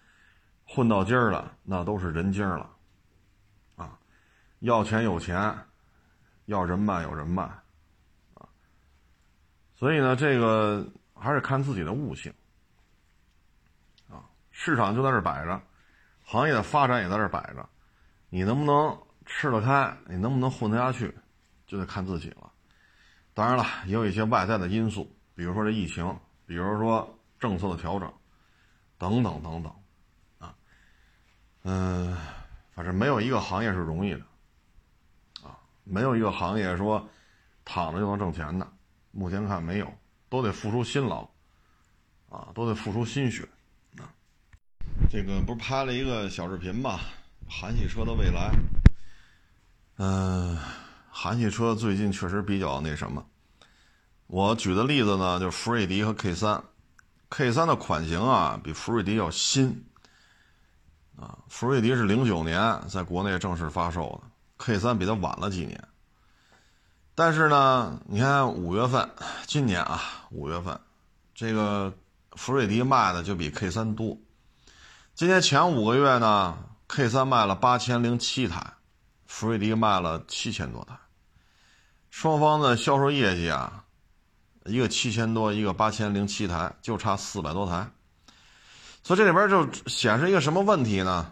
[0.65, 2.69] 混到今儿了，那都是人精了，
[3.75, 3.97] 啊，
[4.59, 5.55] 要钱有钱，
[6.51, 7.49] 要人脉有人脉。
[9.73, 12.31] 所以呢，这个还是看自己的悟性，
[14.07, 15.59] 啊，市场就在这摆着，
[16.23, 17.67] 行业的发展也在这摆着，
[18.29, 18.95] 你能不能
[19.25, 21.17] 吃得开，你能不能混得下去，
[21.65, 22.51] 就得看自己了。
[23.33, 28.13] 当然了，也有一些外在的因素，比如说这疫情，比如说政策的调整，
[28.99, 29.73] 等等等等，
[30.37, 30.53] 啊，
[31.63, 32.15] 嗯，
[32.75, 34.21] 反正没有一个行业是容易的，
[35.83, 37.07] 没有一个行业说
[37.65, 38.67] 躺着就能挣钱的。
[39.11, 39.93] 目前看没有，
[40.29, 41.29] 都得付出辛劳，
[42.29, 43.45] 啊，都得付出心血，
[43.97, 44.07] 啊，
[45.09, 46.99] 这个不是拍了一个小视频吗？
[47.49, 48.53] 韩系车的未来，
[49.97, 50.57] 嗯，
[51.09, 53.25] 韩系车最近确实比较那什么。
[54.27, 56.63] 我举的例子呢，就是福瑞迪和 K 三
[57.29, 59.85] ，K 三的款型啊比福瑞迪要新，
[61.17, 64.30] 啊，福瑞迪是零九年在国内正式发售的
[64.63, 65.83] ，K 三比它晚了几年。
[67.15, 69.09] 但是呢，你看五月份，
[69.47, 69.99] 今年啊，
[70.29, 70.79] 五月份，
[71.33, 71.91] 这个
[72.33, 74.15] 福瑞迪卖的就比 K 三多。
[75.15, 76.57] 今年前五个月呢
[76.87, 78.73] ，K 三卖了八千零七台，
[79.25, 80.95] 福瑞迪卖了七千多台。
[82.09, 83.83] 双方的销售业绩啊，
[84.65, 87.89] 一个七千多，一个八千零七台，就差四百多台。
[89.03, 91.31] 所以这里边就显示一个什么问题呢？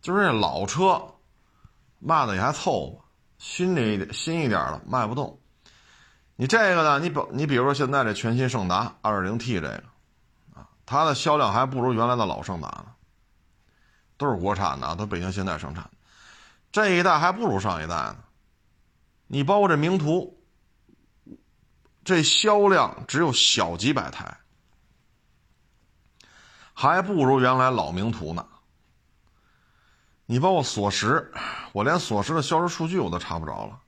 [0.00, 1.02] 就是这老车
[1.98, 3.04] 卖的也还凑合。
[3.38, 5.40] 新的一点，新一点的卖不动。
[6.34, 6.98] 你这个呢？
[6.98, 9.84] 你比你比如说现在这全新胜达 2.0T 这个，
[10.54, 12.86] 啊，它的销量还不如原来的老胜达呢。
[14.16, 15.88] 都是国产的，都北京现代生产。
[16.72, 18.16] 这一代还不如上一代呢。
[19.28, 20.42] 你包括这名图，
[22.04, 24.36] 这销量只有小几百台，
[26.74, 28.44] 还不如原来老名图呢。
[30.30, 31.32] 你包括锁十，
[31.72, 33.80] 我连锁十的销售数据我都查不着了。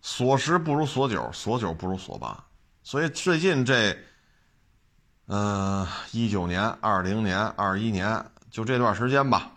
[0.00, 2.44] 锁十不如锁九，锁九不如锁八，
[2.82, 3.96] 所以最近这，
[5.26, 9.52] 嗯，一九年、二零年、二一年，就这段时间吧，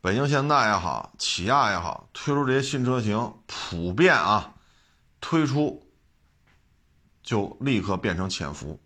[0.00, 4.52] 北京现代也好，起亚也好，推出这些新车型，普遍啊，
[5.20, 5.88] 推出
[7.22, 8.80] 就立刻变成潜伏，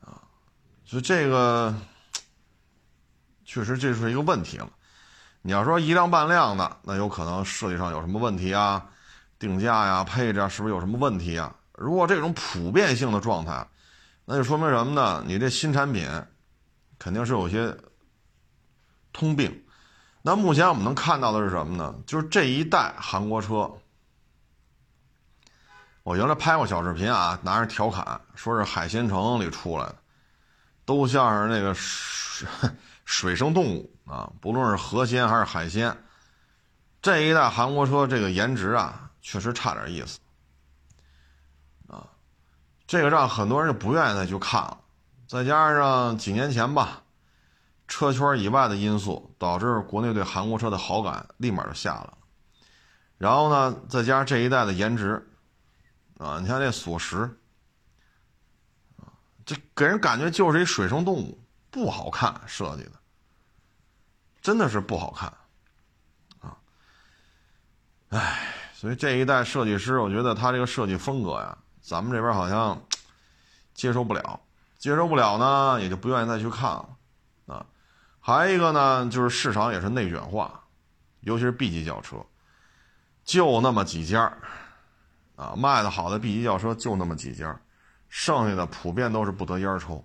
[0.00, 0.16] 啊，
[0.86, 1.78] 所以这个。
[3.48, 4.68] 确实这是一个问题了。
[5.40, 8.84] 你要说一辆半辆的，那有可能设计上有什么问题啊？
[9.38, 11.56] 定价呀、配置啊，是不是有什么问题啊？
[11.72, 13.66] 如果这种普遍性的状态，
[14.26, 15.24] 那就说明什么呢？
[15.26, 16.06] 你这新产品
[16.98, 17.74] 肯定是有些
[19.14, 19.64] 通病。
[20.20, 21.94] 那目前我们能看到的是什么呢？
[22.06, 23.72] 就是这一代韩国车，
[26.02, 29.96] 我原来拍过小视频啊，拿着调侃说是海鲜城里出来的，
[30.84, 31.74] 都像是那个。
[33.08, 35.96] 水生动物啊，不论是河鲜还是海鲜，
[37.00, 40.18] 这一代韩国车这个颜值啊，确实差点意思
[41.86, 42.06] 啊，
[42.86, 44.78] 这个让很多人就不愿意再去看了。
[45.26, 47.02] 再加上几年前吧，
[47.88, 52.18] 车圈以外的因素，导致国内对韩国车的好感立马就下来了。
[53.16, 55.26] 然后呢，再加上这一代的颜值
[56.18, 57.22] 啊，你看这锁石
[58.98, 59.08] 啊，
[59.46, 61.38] 这给人感觉就是一水生动物，
[61.70, 62.92] 不好看设计的。
[64.40, 65.32] 真的是不好看，
[66.40, 66.56] 啊，
[68.10, 72.80] 唉，所以这一代设计师，我觉得他这个设计风格呀，咱们这边好像
[73.74, 74.40] 接受不了，
[74.78, 76.96] 接受不了呢，也就不愿意再去看了，
[77.46, 77.66] 啊，
[78.20, 80.62] 还有一个呢，就是市场也是内卷化，
[81.20, 82.24] 尤其是 B 级轿车，
[83.24, 84.32] 就那么几家
[85.36, 87.60] 啊，卖的好的 B 级轿车就那么几家，
[88.08, 90.02] 剩下的普遍都是不得烟抽。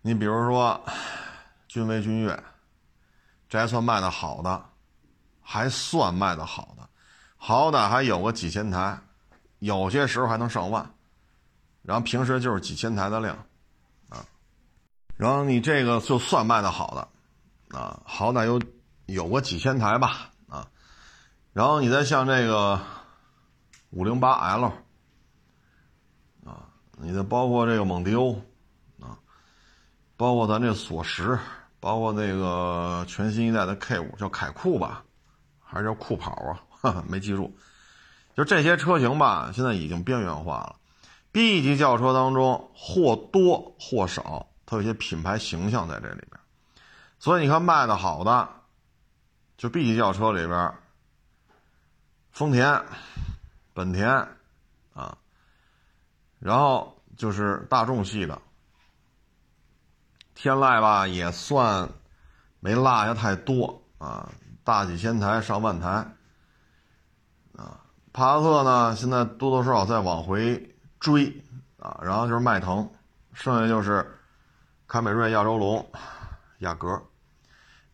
[0.00, 0.80] 你比如说。
[1.74, 2.40] 君威、君越，
[3.48, 4.64] 这还算卖的好的，
[5.42, 6.88] 还算卖的好的，
[7.36, 8.96] 好歹还有个几千台，
[9.58, 10.88] 有些时候还能上万，
[11.82, 13.36] 然后平时就是几千台的量，
[14.08, 14.24] 啊，
[15.16, 18.62] 然后你这个就算卖的好的，啊，好歹有
[19.06, 20.68] 有个几千台吧，啊，
[21.52, 22.80] 然后你再像这个
[23.90, 24.66] 五零八 L，
[26.44, 28.40] 啊，你再包括这个蒙迪欧，
[29.00, 29.18] 啊，
[30.16, 31.36] 包括咱这索十，
[31.84, 35.04] 包括那个全新一代的 K 五，叫凯酷吧，
[35.62, 36.56] 还是叫酷跑啊？
[36.70, 37.54] 哈哈，没记住。
[38.34, 40.76] 就这些车型吧，现在已经边缘化了。
[41.30, 46.40] B 级轿车当中或多或少，它有些品牌形象在这里边，
[47.18, 48.48] 所以你看卖的好的，
[49.58, 50.72] 就 B 级轿车里边，
[52.32, 52.82] 丰田、
[53.74, 54.08] 本田
[54.94, 55.18] 啊，
[56.38, 58.40] 然后就是大众系的，
[60.34, 61.88] 天籁吧也算
[62.60, 64.28] 没落下太多啊，
[64.64, 65.88] 大几千台上万台
[67.56, 67.80] 啊。
[68.12, 71.42] 帕萨特呢，现在多多少少在往回追
[71.78, 72.90] 啊，然后就是迈腾，
[73.32, 74.18] 剩下就是
[74.86, 75.90] 凯美瑞、亚洲龙、
[76.58, 77.02] 雅阁。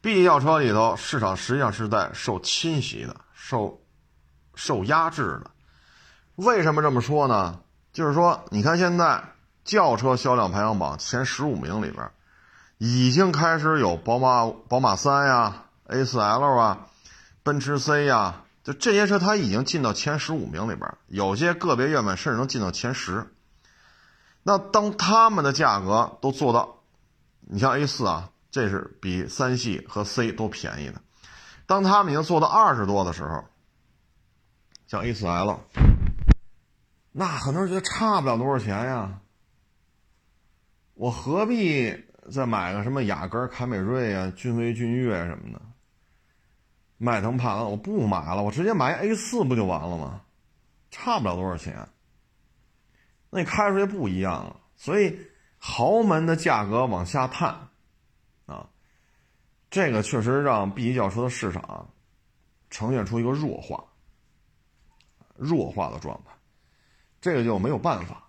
[0.00, 3.82] B 级轿车里头，市场实际上是在受侵袭的，受
[4.54, 5.50] 受压制的。
[6.36, 7.60] 为什么这么说呢？
[7.92, 9.22] 就是说，你看现在
[9.62, 12.10] 轿车销量排行榜前十五名里边，
[12.82, 16.86] 已经开始有宝马、宝马三呀、A4L 啊、
[17.42, 18.44] 奔驰 C 呀。
[18.64, 23.34] 就这些车，它已经进到前十五名里边，有些个别月份甚至能进到前十。
[24.42, 26.76] 那当他们的价格都做到，
[27.40, 31.02] 你像 A 四啊，这是比三系和 C 都便宜的。
[31.66, 33.44] 当他们已经做到二十多的时候，
[34.86, 35.60] 像 A 四 L，
[37.12, 39.20] 那很多人觉得差不了多少钱呀，
[40.94, 45.62] 我何必再买个什么雅阁、凯美瑞啊、君威、君越什么的？
[46.98, 50.22] 迈腾、帕萨我不买了，我直接买 A 四不就完了吗？
[50.90, 51.88] 差不了多少钱。
[53.30, 55.18] 那你开出去不一样啊，所以
[55.56, 57.68] 豪门的价格往下探，
[58.44, 58.68] 啊，
[59.70, 61.88] 这个确实让 B 级轿车的市场
[62.68, 63.84] 呈现出一个弱化、
[65.36, 66.32] 弱化的状态，
[67.20, 68.28] 这个就没有办法，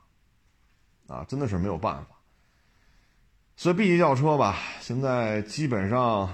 [1.08, 2.21] 啊，真的是没有办法。
[3.62, 6.28] 所以 B 级轿车吧，现在基本上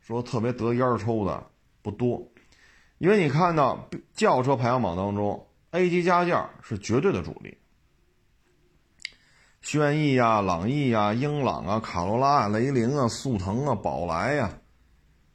[0.00, 1.46] 说特别得烟抽的。
[1.82, 2.26] 不多，
[2.96, 7.58] 因为你看到轿车排行榜当中，A 级加价是绝对的主力，
[9.60, 14.50] 轩逸呀、朗逸呀、英朗啊、卡罗拉啊、雷凌啊、速腾啊、宝来呀，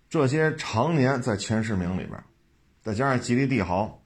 [0.09, 2.19] 这些常年在前十名里边，
[2.81, 4.01] 再加上吉利帝豪，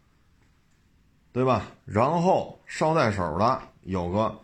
[1.31, 1.71] 对吧？
[1.85, 4.40] 然后捎带手的有个，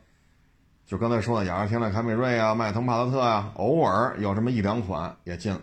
[0.88, 5.62] 就刚才说的雅阁、天籁、凯美瑞啊、迈腾、帕萨特啊，偶尔有这么一两款也进了。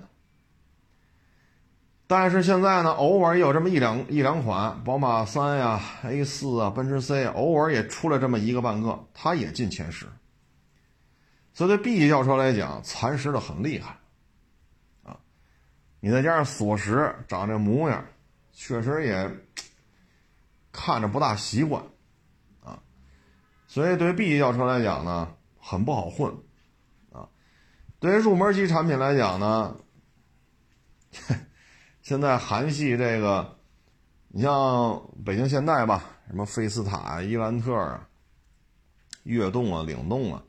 [2.07, 10.05] 但是现在呢，偶尔有这么一两一两款，宝马三呀、A 四啊、奔驰 C，偶尔也出来这么一个半个，它也进前十。
[11.55, 13.97] 所以对 B 级轿车来讲，蚕食的很厉害，
[15.05, 15.17] 啊，
[16.01, 18.05] 你再加上锁时长这模样，
[18.53, 19.31] 确实也
[20.71, 21.83] 看着不大习惯，
[23.75, 26.33] 所以对于 B 级轿车来讲呢，很不好混，
[27.11, 27.29] 啊，
[27.99, 29.77] 对于入门级产品来讲呢。
[32.01, 33.59] 现在韩系这个，
[34.29, 38.09] 你像北京现代吧，什么菲斯塔、伊兰特啊、
[39.25, 40.41] 悦动啊、领动啊，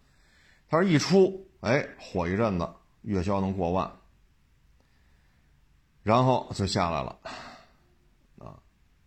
[0.70, 2.70] 它是一出，哎，火一阵子，
[3.02, 3.92] 月销能过万，
[6.04, 7.20] 然后就下来了，
[8.38, 8.54] 啊，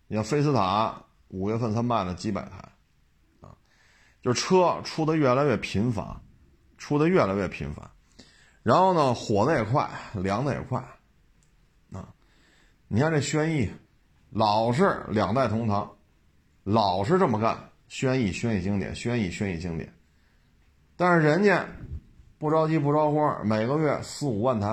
[0.08, 2.68] 你像菲斯塔五月份才卖了几百台，
[4.22, 6.20] 就车出的越来越频繁，
[6.76, 7.90] 出的越来越频繁，
[8.62, 10.80] 然后呢，火的也快，凉的也快。
[11.92, 12.08] 啊
[12.88, 13.70] 你看这轩逸，
[14.30, 15.96] 老是两代同堂，
[16.64, 17.70] 老是这么干。
[17.86, 19.94] 轩逸，轩逸经典，轩逸，轩逸经典。
[20.96, 21.66] 但是人家
[22.38, 24.68] 不着急不着慌，每个月四五万台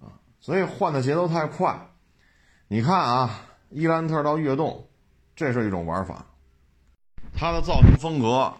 [0.00, 1.90] 啊，所以换的节奏太快。
[2.66, 4.88] 你看啊，伊兰特到悦动，
[5.36, 6.26] 这是一种玩法。
[7.34, 8.52] 它的造型风格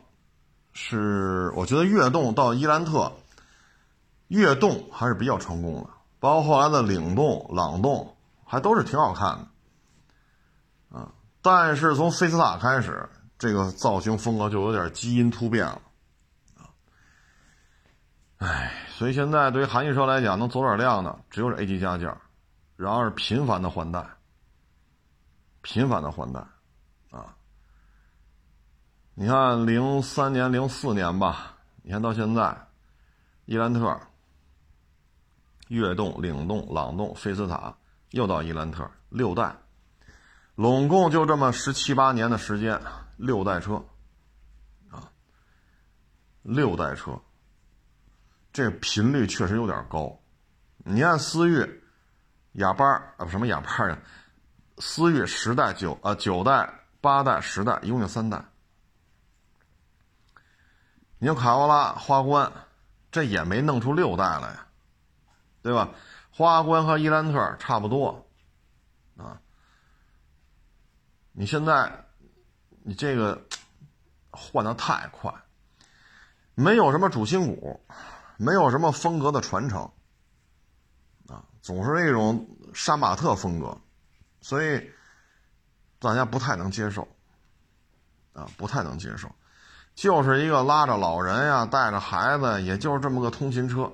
[0.73, 3.13] 是，我觉得悦动到伊兰特，
[4.29, 5.91] 悦动还是比较成功的。
[6.19, 8.15] 包括后来的领动、朗动，
[8.45, 9.49] 还都是挺好看
[10.91, 11.09] 的，啊！
[11.41, 13.09] 但是从菲斯塔开始，
[13.39, 15.81] 这个造型风格就有点基因突变了，
[16.59, 16.69] 啊！
[18.37, 22.15] 哎，所以现在对于韩系车来讲，能走点量的，只有是 A 级加价，
[22.77, 24.07] 然后是频繁的换代，
[25.63, 26.45] 频繁的换代，
[29.15, 32.57] 你看零三年、零四年吧，你看到现在，
[33.45, 34.01] 伊兰特。
[35.69, 37.73] 悦动、领动、朗动、菲斯塔，
[38.11, 39.55] 又到伊兰特，六代，
[40.57, 42.83] 拢共就这么十七八年的时间，
[43.17, 43.75] 六代车，
[44.91, 45.09] 啊
[46.43, 47.17] 六代车，
[48.53, 50.21] 这频率确实有点高。
[50.79, 51.85] 你看思域、
[52.55, 52.85] 雅八
[53.17, 53.97] 啊，什么雅八呀？
[54.79, 56.69] 思域十代、九啊九代、
[57.01, 58.45] 八代、十代，一共就三代。
[61.21, 62.51] 你像卡罗拉、花冠，
[63.13, 64.67] 这也没弄出六代来呀，
[65.63, 65.91] 对吧？
[66.33, 68.27] 花冠和伊兰特差不多，
[69.19, 69.39] 啊，
[71.33, 72.07] 你现在
[72.83, 73.47] 你这个
[74.31, 75.31] 换的太快，
[76.55, 77.79] 没有什么主心骨，
[78.39, 79.83] 没有什么风格的传承，
[81.29, 83.79] 啊，总是那种杀马特风格，
[84.41, 84.91] 所以
[85.99, 87.07] 大家不太能接受，
[88.33, 89.31] 啊，不太能接受，
[90.01, 93.93] 就是一个拉着老人呀，带着孩子，也就是这么个通勤车。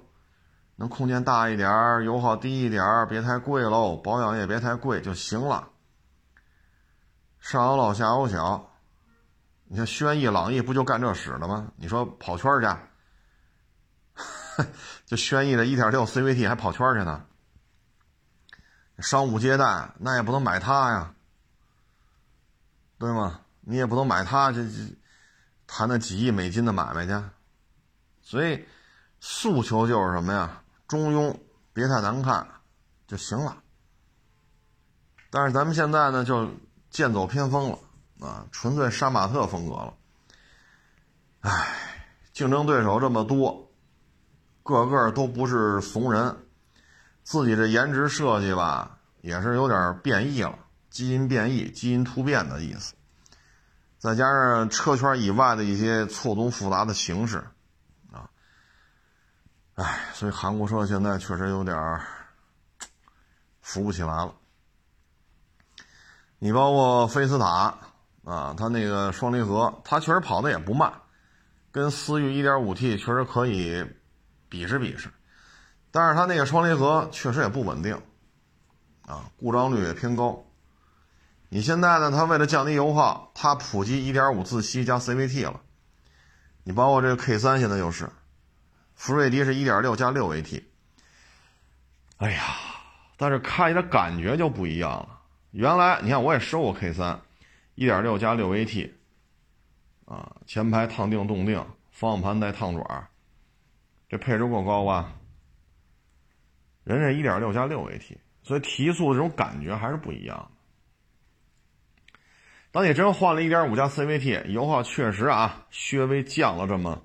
[0.77, 1.69] 能空间大一点，
[2.05, 5.69] 油耗低一点，别太贵喽，保养也别太贵就行了。
[7.41, 8.71] 上有老下有小，
[9.65, 11.73] 你看轩逸、朗逸不就干这使的吗？
[11.75, 12.69] 你说跑圈去，
[15.07, 17.25] 就轩逸的一点六 CVT 还跑圈去呢。
[19.01, 21.15] 商务接待那也不能买它呀，
[22.97, 23.41] 对吗？
[23.63, 24.97] 你也不能买它，这这
[25.67, 27.13] 谈那几亿美金的买卖去。
[28.23, 28.65] 所以
[29.21, 30.63] 诉求就是什么呀？
[30.89, 31.37] 中庸，
[31.73, 32.47] 别太难看
[33.07, 33.57] 就行了。
[35.31, 36.51] 但是咱们现在呢，就
[36.91, 37.79] 剑走偏锋了
[38.27, 39.95] 啊，纯粹杀马特风格了。
[41.41, 41.75] 唉，
[42.33, 43.71] 竞争对手这么多，
[44.65, 46.37] 个个都不是怂人，
[47.23, 50.59] 自己的颜值设计吧，也是有点变异了，
[50.91, 52.95] 基因变异、基因突变的意思。
[54.07, 57.45] 再加上车圈以外的一些错综复杂的形式。
[59.75, 62.07] 唉，所以韩国车现在确实有点儿
[63.61, 64.33] 扶不起来了。
[66.39, 67.77] 你包括菲斯塔
[68.25, 70.93] 啊，它那个双离合，它确实跑的也不慢，
[71.73, 73.85] 跟思域 1.5T 确实可以
[74.49, 75.11] 比试比试。
[75.91, 78.01] 但是它那个双离合确实也不稳定
[79.05, 80.46] 啊，故障率也偏高。
[81.57, 85.63] 你现在呢，它为了降低油耗，它普及1.5自吸加 CVT 了。
[86.65, 88.11] 你包括这个 K3 现在就是。
[88.95, 90.65] 福瑞迪是1.6加 6AT，
[92.19, 92.43] 哎呀，
[93.17, 95.23] 但是开起来感觉就不一样了。
[95.53, 98.91] 原来你看我也收过 K3，1.6 加 6AT，
[100.05, 103.09] 啊，前排烫定动定，方向盘带烫爪，
[104.11, 105.15] 这配置够高吧？
[106.85, 110.51] 人家1.6加 6AT，所以提速这种感觉还是不一样。
[112.77, 117.03] 当你真换了一点五加 CVT，油耗确实啊，略微降了这么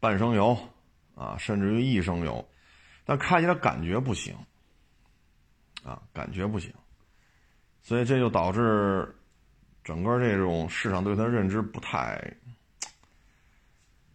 [0.00, 0.56] 半升油。
[1.14, 2.48] 啊，甚至于一升油，
[3.04, 4.34] 但开起来感觉不行，
[5.84, 6.72] 啊，感觉不行，
[7.82, 9.14] 所以这就导致
[9.84, 12.18] 整个这种市场对它认知不太。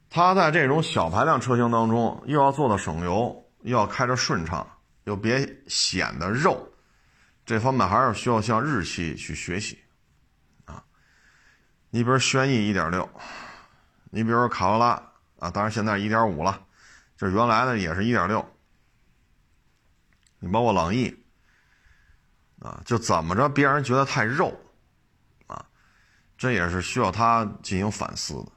[0.10, 4.68] 它在这种小排量车型当中，又要做到省油，又要开着顺畅，
[5.04, 6.68] 又别显得肉，
[7.46, 9.78] 这方面还是需要向日系去学习，
[11.90, 13.10] 你比如轩逸一点六，
[14.12, 15.02] 你比如卡罗拉
[15.40, 16.66] 啊，当然现在一点五了。
[17.18, 18.46] 这原来的也是一点六，
[20.40, 21.14] 你包括朗逸，
[22.60, 24.58] 啊，就怎么着别让人觉得太肉，
[25.48, 25.66] 啊，
[26.38, 28.52] 这也是需要他进行反思的。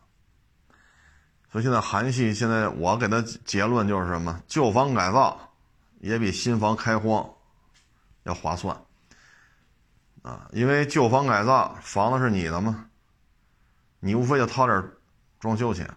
[1.50, 5.52] 所以现在韩系现在我给他结论就是什么，旧房改造
[5.98, 7.28] 也比新房开荒
[8.22, 8.80] 要划算，
[10.22, 12.88] 啊，因为旧房改造房子是你的嘛，
[14.04, 14.84] 你无非就掏点
[15.38, 15.88] 装修钱。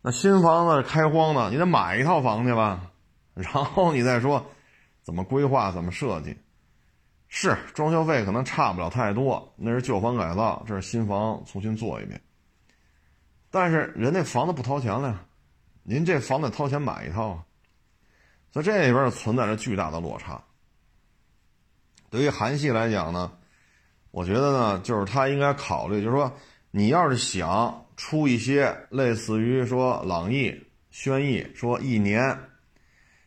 [0.00, 2.90] 那新房子开荒呢，你得买一套房去吧，
[3.34, 4.46] 然后你再说
[5.02, 6.34] 怎么规划、怎么设计，
[7.28, 12.18] 是装修费可能差不了太多，那是旧房改造，这是新房重新做一遍。
[13.50, 15.20] 但是人那房子不掏钱了，
[15.82, 17.44] 您这房子掏钱买一套，
[18.52, 20.42] 所以这里边存在着巨大的落差。
[22.08, 23.30] 对于韩系来讲呢，
[24.10, 26.32] 我觉得呢，就是他应该考虑，就是说
[26.78, 27.84] 你要是想。
[27.96, 30.54] 出一些类似于说朗逸、
[30.88, 32.38] 轩逸，说一年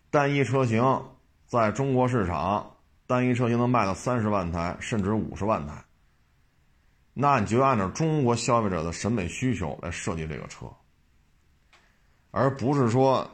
[0.09, 0.81] 单一车型
[1.45, 5.83] 在中国市场单一车型能卖到三十万台，甚至五十万台，
[7.13, 10.67] 那你就按照中国消费者的审美需求来设计这个车，
[12.31, 13.29] 而不是说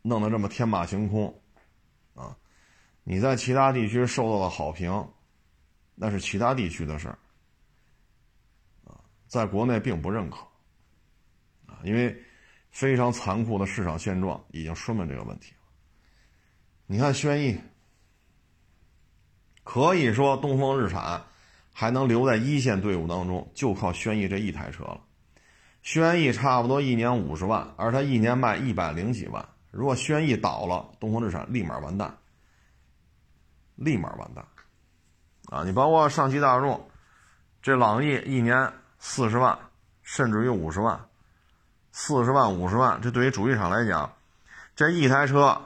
[0.00, 1.42] 弄得这么天马行空
[2.14, 2.34] 啊！
[3.02, 5.06] 你在其他地区受到了好评，
[5.94, 7.18] 那是其他地区的事儿，
[9.34, 10.36] 在国内并不认可。
[11.66, 12.16] 啊因为
[12.70, 15.58] 非常残酷的市场现状已经说明这个问题了。
[16.86, 17.58] 你看轩逸，
[19.62, 21.22] 可以说东风日产
[21.72, 25.00] 还能留在一线队伍当中，就靠轩逸这一台车了。
[25.82, 29.46] 轩逸差不多一年五十万，而它一年卖一百零几万。
[29.70, 32.16] 如果轩逸倒了，东风日产立马完蛋，
[33.76, 34.46] 立马完蛋。
[35.46, 36.88] 啊，你包括上汽大众，
[37.60, 38.72] 这朗逸一年
[39.06, 39.58] 四十万，
[40.02, 40.98] 甚至于五十万，
[41.92, 44.14] 四十万五十万，这对于主机厂来讲，
[44.74, 45.60] 这一台车，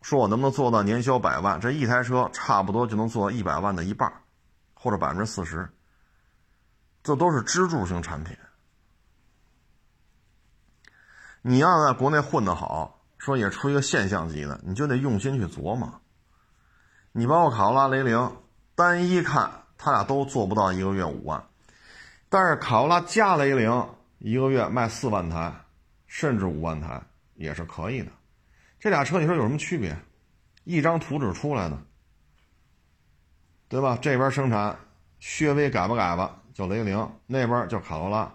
[0.00, 1.60] 说我能不能做到年销百万？
[1.60, 4.22] 这一台车差不多就能做到一百万的一半，
[4.74, 5.68] 或者百分之四十。
[7.02, 8.36] 这都是支柱型产品。
[11.42, 16.00] 你要在国内混得好，说也出一个现象级的，你就得用心去琢磨。
[17.10, 18.36] 你包括卡罗拉、雷凌。
[18.76, 21.47] 单一看，他俩都做不到一个月五万，
[22.28, 25.52] 但是卡罗拉加雷凌一个月卖四万台，
[26.06, 27.00] 甚至五万台
[27.34, 28.10] 也是可以的。
[28.78, 29.96] 这俩车你说有什么区别？
[30.64, 31.82] 一张图纸出来的，
[33.68, 33.98] 对吧？
[34.00, 34.78] 这边生产
[35.38, 38.32] 略微改吧改吧叫雷凌，那边叫卡罗拉，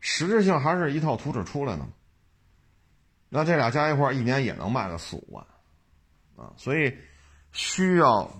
[0.00, 1.86] 实质性还是一套图纸出来的。
[3.28, 5.46] 那这俩加一块，一年也能卖个四五万
[6.36, 6.96] 啊，所以
[7.52, 8.30] 需要。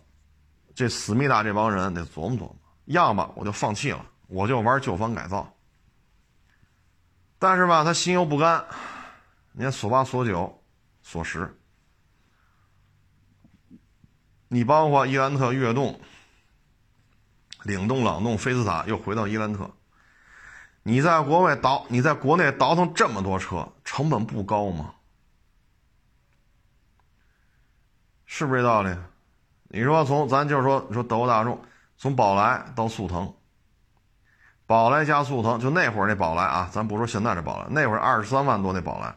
[0.74, 5.52] 这思密达这帮人得琢磨琢磨，要么我就放弃了，我就玩旧房改造。
[7.40, 8.64] 但是吧，他心又不甘，
[9.52, 10.62] 你看索八、索九、
[11.02, 11.58] 索十，
[14.48, 16.00] 你包括伊兰特、悦动、
[17.64, 19.70] 领动、朗动、菲斯塔，又回到伊兰特。
[20.82, 24.94] 你在国外倒，你在国内倒腾这么多车，成本不高吗？
[28.26, 28.96] 是不是这道理？
[29.68, 31.62] 你说从咱就是说，说德国大众
[31.96, 33.32] 从宝来到速腾，
[34.68, 39.16] 宝来加速腾，就那会儿那宝来啊，咱不说现在这宝来，那会儿二十三万多那宝来，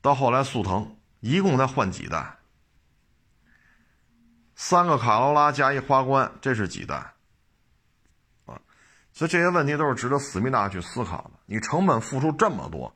[0.00, 2.36] 到后来速腾一共才换几代？
[4.54, 6.94] 三个卡罗拉加一花冠，这是几代？
[8.44, 8.60] 啊，
[9.12, 11.32] 所以这些问题都是值得思密达去思考的。
[11.46, 12.94] 你成本付出这么多，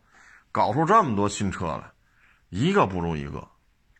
[0.52, 1.90] 搞出这么多新车来，
[2.50, 3.48] 一个不如一个。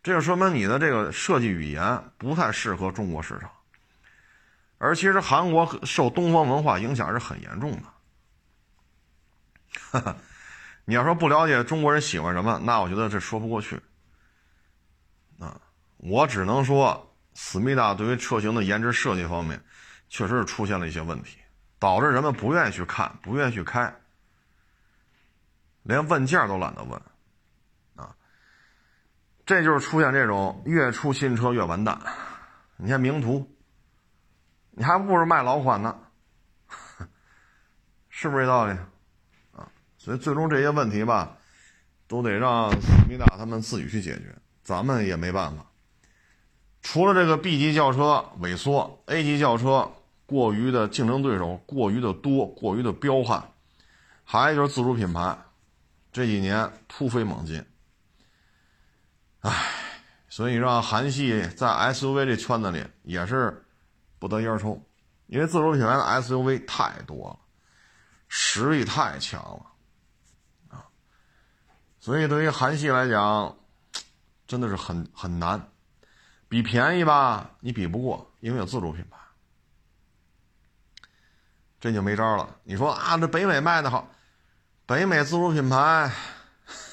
[0.01, 3.51] 这就说明你的这个设计语言不太适合中国市场，
[4.82, 7.78] 而其实韩国受东方文化影响是很严重
[9.92, 10.16] 的。
[10.86, 13.78] 你要说不了解中国人喜欢什么，那我觉得这说不过去。
[15.38, 15.60] 啊，
[15.98, 19.62] 我只能说，思密达对于车型的颜值设计方面，
[20.08, 21.36] 确实是出现了一些问题，
[21.78, 23.94] 导致人们不愿意去看，不愿意去开，
[25.82, 26.98] 连问价都懒得问。
[27.96, 28.16] 啊
[29.44, 32.00] 这就是出现这种越出新车越完蛋。
[32.76, 33.49] 你看名图，
[34.80, 35.94] 你还不如卖老款呢，
[38.08, 38.72] 是不是这道理？
[39.52, 39.68] 啊，
[39.98, 41.36] 所以最终这些问题吧，
[42.08, 45.66] 都得让思密达他们自己去解决，咱们也没办法。
[46.80, 49.92] 除了这个 B 级轿车萎缩，A 级轿车
[50.24, 53.52] 过于的竞争对手过于的多，过于的彪悍，
[54.24, 55.36] 还有就是自主品牌
[56.10, 57.62] 这几年突飞猛进。
[59.40, 59.52] 唉，
[60.30, 63.62] 所以让韩系在 SUV 这圈子里也是
[64.20, 64.80] 不得烟抽，
[65.26, 67.38] 因为自主品牌的 SUV 太多了，
[68.28, 69.66] 实力太强了
[70.68, 70.86] 啊！
[71.98, 73.56] 所以对于韩系来讲，
[74.46, 75.60] 真的是很很难。
[76.48, 79.18] 比便宜吧，你比不过，因为有自主品牌，
[81.80, 82.56] 这就没招了。
[82.62, 84.08] 你说啊，这北美卖的好，
[84.86, 86.12] 北美自主品牌，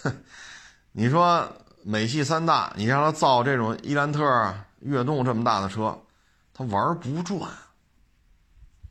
[0.91, 1.47] 你说。
[1.83, 5.97] 美系三大，你让他造这种伊兰特、悦动这么大的车，
[6.57, 7.51] 他玩不转。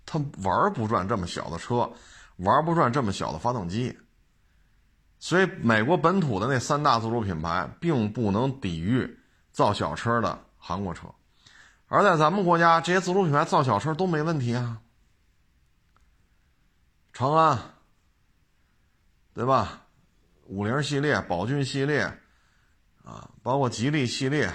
[0.04, 1.92] 他玩不转这么小的车，
[2.36, 3.98] 玩不转这么小的发动机。
[5.18, 9.18] 所以，美国本土的那三大自主品牌并不能抵御
[9.50, 11.08] 造小车的韩国车，
[11.88, 14.80] 而在咱们国家，这些自主品牌造小车都没问题啊。
[17.12, 17.58] 长安，
[19.34, 19.82] 对吧？
[20.44, 22.20] 五菱系列、宝骏系列。
[23.02, 24.52] 啊，包括吉利系列，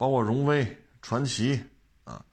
[0.00, 1.62] 包括荣威、传奇，
[2.04, 2.24] 啊，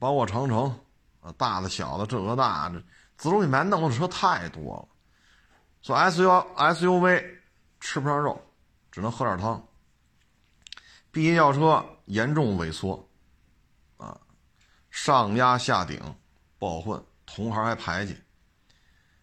[0.00, 0.74] 包括长城，
[1.20, 2.82] 啊，大的、小的，这个那这，
[3.18, 4.88] 自主品牌弄的车太多了，
[5.82, 7.42] 所以 S U S U V
[7.78, 8.42] 吃不上肉，
[8.90, 9.62] 只能喝点汤。
[11.10, 13.06] B 级轿车严重萎缩，
[13.98, 14.18] 啊，
[14.90, 16.00] 上压下顶，
[16.58, 18.16] 不好混，同行还排挤。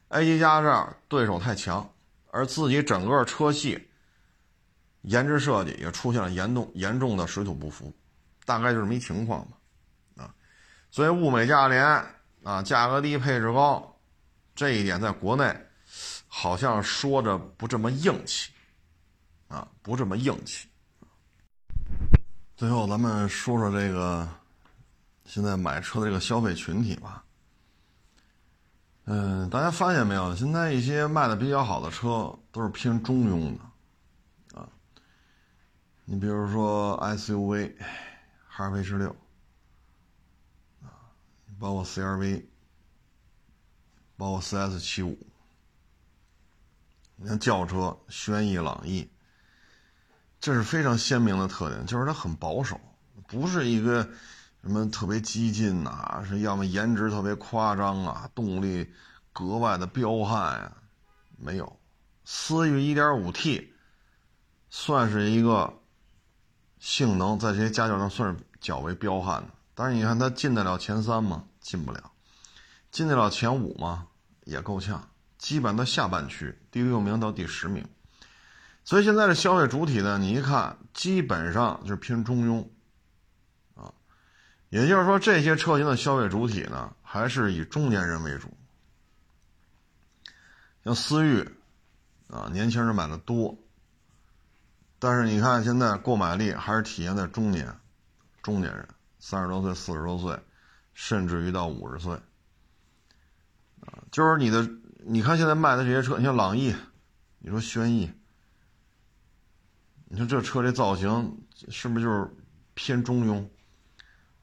[0.09, 1.89] A 级加这对手太强。
[2.29, 3.89] 而自己整个车系
[5.01, 7.93] 颜值设计也出现了严重严重的水土不服，
[8.45, 9.57] 大概就是这么一情况吧，
[10.23, 10.33] 啊，
[10.91, 11.83] 所以物美价廉
[12.43, 13.97] 啊，价格低配置高，
[14.53, 15.55] 这一点在国内
[16.27, 18.51] 好像说着不这么硬气，
[19.47, 20.67] 啊，不这么硬气。
[22.55, 24.27] 最后咱们说说这个
[25.25, 27.23] 现在买车的这个消费群体吧，
[29.05, 30.35] 嗯，大家发现没有？
[30.35, 33.59] 现在一些卖的比较好的车都是偏中庸的，
[36.11, 37.73] 你比如说 SUV，
[38.45, 39.15] 哈弗 H 六，
[40.81, 40.91] 啊，
[41.57, 42.43] 包括 CRV，
[44.17, 45.17] 包括 CS 七五，
[47.15, 49.09] 你看轿车轩逸、朗逸，
[50.41, 52.77] 这是非常鲜明的特点，就是它很保守，
[53.29, 54.05] 不是一个。
[54.63, 56.23] 什么特别激进呐？
[56.27, 58.93] 是要么颜值特别夸张啊，动力
[59.31, 60.77] 格外的彪悍呀？
[61.37, 61.79] 没有，
[62.25, 63.69] 思域 1.5T
[64.69, 65.80] 算是一个
[66.81, 69.47] 性能在这些家轿上算是较为彪悍的。
[69.75, 71.45] 但是你看它进得了前三吗？
[71.61, 72.11] 进不了。
[72.91, 74.07] 进得了前五吗？
[74.43, 75.07] 也够呛。
[75.37, 77.87] 基本到下半区，第六名到第十名。
[78.83, 82.67] 所以现在的消费主体呢，你一看，基本上就是偏中庸
[83.79, 83.93] 啊。
[84.69, 88.49] 也就是说，这些车型的消费主体呢，还是以中年人为主。
[90.83, 91.47] 像思域，
[92.27, 93.55] 啊，年轻人买的多。
[95.01, 97.75] 但是你看，现在购买力还是体现在中年、
[98.43, 98.87] 中年人，
[99.17, 100.39] 三十多岁、四十多岁，
[100.93, 102.19] 甚至于到五十岁。
[104.11, 106.75] 就是你的，你看现在卖的这些车，你像朗逸，
[107.39, 108.13] 你说轩逸，
[110.05, 112.29] 你说这车这造型是不是就是
[112.75, 113.49] 偏中庸？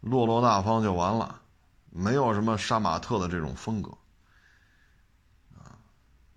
[0.01, 1.41] 落落大方就完了，
[1.91, 3.97] 没有什么杀马特的这种风格，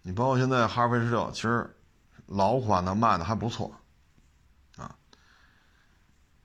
[0.04, 1.76] 你包括现在哈弗 H 六，其实
[2.28, 3.74] 老款的卖的还不错，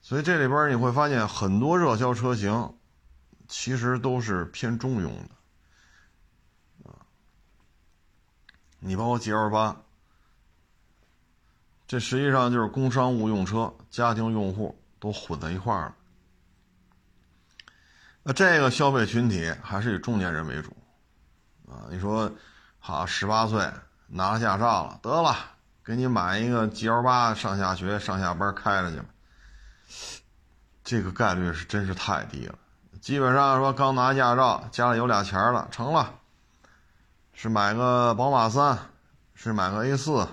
[0.06, 2.72] 所以这里边你会发现很多热销车型，
[3.48, 5.08] 其实都是偏中庸
[6.84, 6.94] 的，
[8.78, 9.76] 你包括 GL 八，
[11.88, 15.96] 这实际上就是工商务用车，家庭用户都混在一块儿了。
[18.22, 20.70] 那这个消费群体还是以中年人为主，
[21.68, 22.30] 啊，你说，
[22.78, 23.68] 好，十八岁
[24.06, 25.34] 拿了驾照了，得了，
[25.82, 29.06] 给你买一个 G L 八，上下学、上下班开着去吧
[30.86, 32.56] 这个概率是真是太低了。
[33.00, 36.14] 基本上说刚拿驾照，家里有俩钱了，成了，
[37.32, 38.78] 是买个宝马三，
[39.34, 40.28] 是买个 A 四，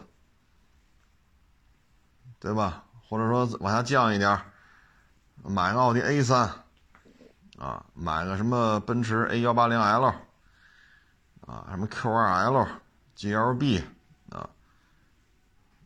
[2.39, 2.83] 对吧？
[3.09, 4.39] 或者说往下降一点，
[5.41, 6.47] 买个奥迪 A 三。
[7.57, 10.05] 啊，买个什么奔驰 A 幺八零 L，
[11.47, 13.83] 啊，什么 Q 二 L，GLB，
[14.29, 14.49] 啊，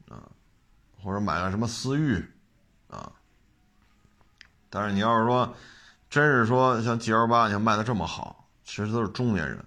[0.10, 0.24] 啊，
[1.02, 2.34] 或者买个什么思域，
[2.90, 3.12] 啊，
[4.70, 5.54] 但是你要是说，
[6.10, 9.64] 真是说像 GL 八，你看卖的这么好，其实都是中年人，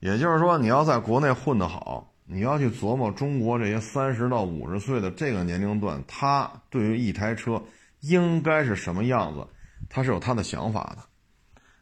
[0.00, 7.62] 也就是说，你要在国内混得好，你要去琢磨中国这些三十到五十岁的这个年龄段，他对于一台车
[8.00, 9.46] 应该是什么样子，
[9.88, 11.02] 他是有他的想法的。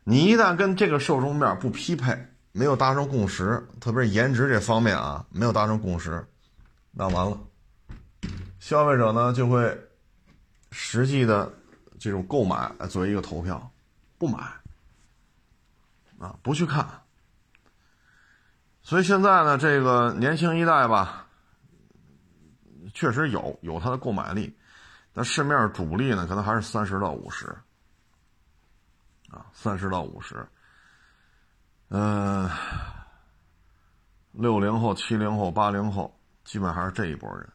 [0.05, 2.17] 你一旦跟这个受众面不匹配，
[2.53, 6.27] 没有达成共识，特别是颜值这方面啊，没有达成共识，
[6.91, 7.39] 那完了，
[8.59, 9.79] 消费者呢就会
[10.73, 11.53] 实际的
[12.01, 13.71] 这种购买作为一个投票，
[14.19, 14.39] 不买
[16.19, 16.85] 啊，不去看。
[18.83, 21.29] 所以现在呢，这个年轻一代吧，
[22.93, 24.53] 确实有有它的购买力，
[25.13, 27.55] 但市面主力呢，可能还是三十到五十。
[29.33, 30.45] 啊，三十到五十，
[31.91, 32.51] 嗯，
[34.33, 37.49] 六零后、七零后、八零后，基本还是这一波人，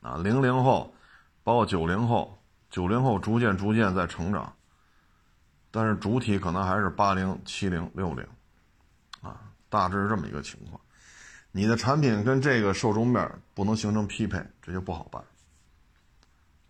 [0.00, 0.92] 啊，零零后，
[1.44, 2.41] 包括九零后，
[2.72, 4.50] 九零后逐渐逐渐在成长，
[5.70, 8.26] 但是主体可能还是八零、七零、六零，
[9.20, 10.80] 啊，大致是这么一个情况。
[11.50, 15.22] 你的产品跟这个受众面不能形成匹配，这就不好办，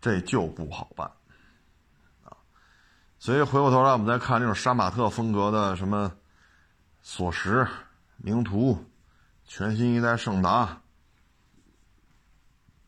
[0.01, 1.07] 这就不好办。
[2.25, 2.37] 啊
[3.21, 6.13] 所以回过头来，我们再看这种杀马特风格的什么，
[7.01, 7.65] 索十、
[8.17, 8.85] 名图、
[9.45, 10.83] 全新一代胜达，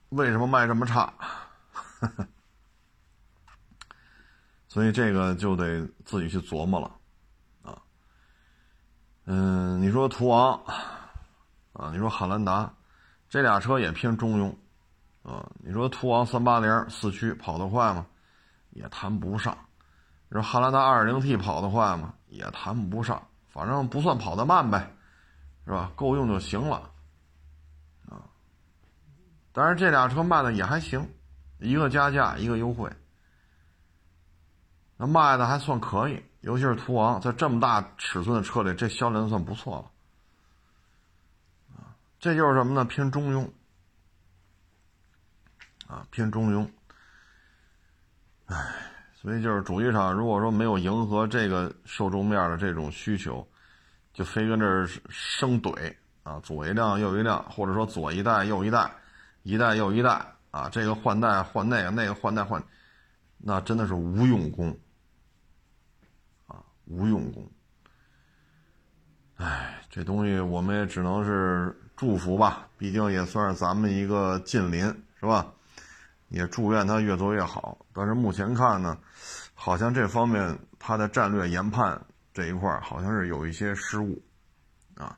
[0.08, 1.14] 为什么卖这么差？
[4.74, 6.90] 所以这个就得自己去琢磨了，
[7.62, 7.80] 啊，
[9.24, 10.60] 嗯，你说途昂，
[11.74, 12.74] 啊，你说汉兰达，
[13.28, 14.52] 这俩车也偏中庸，
[15.22, 18.04] 啊，你说途昂三八零四驱跑得快吗？
[18.70, 19.56] 也谈不上。
[20.28, 22.12] 你说汉兰达 2.0T 跑得快吗？
[22.26, 24.92] 也谈不上，反正不算跑得慢呗，
[25.66, 25.92] 是吧？
[25.94, 26.90] 够用就行了，
[28.08, 28.26] 啊。
[29.52, 31.08] 但是这俩车卖的也还行，
[31.60, 32.90] 一个加价，一个优惠，
[34.97, 36.22] 那卖的还算可以。
[36.40, 39.90] 尤其是途昂，在这么大尺寸的车里，这销量算不错了，
[41.76, 41.97] 啊。
[42.20, 42.84] 这就是什么呢？
[42.84, 43.49] 偏中庸，
[45.86, 46.68] 啊，偏中庸，
[48.47, 48.57] 唉。
[49.14, 53.49] 所以就是主机厂，如果说没有迎合这个受众面的这种需求，
[54.12, 58.90] 就非跟这儿生怼啊，左一辆右一辆，或者说左一代右一代，
[59.42, 62.62] 一代又一代啊，这个换代换那个，那个换代换，
[63.38, 64.78] 那真的是无用功，
[66.87, 67.51] 无用功。
[69.37, 74.85] 哎，这东西我们也只能是祝福吧，毕竟也算是咱们一个近邻，
[75.18, 75.53] 是吧？
[76.28, 77.87] 也祝愿他越做越好。
[77.93, 78.99] 但是目前看呢，
[79.55, 82.01] 好像这方面他的战略研判
[82.32, 84.20] 这一块好像是有一些失误，
[84.97, 85.16] 啊，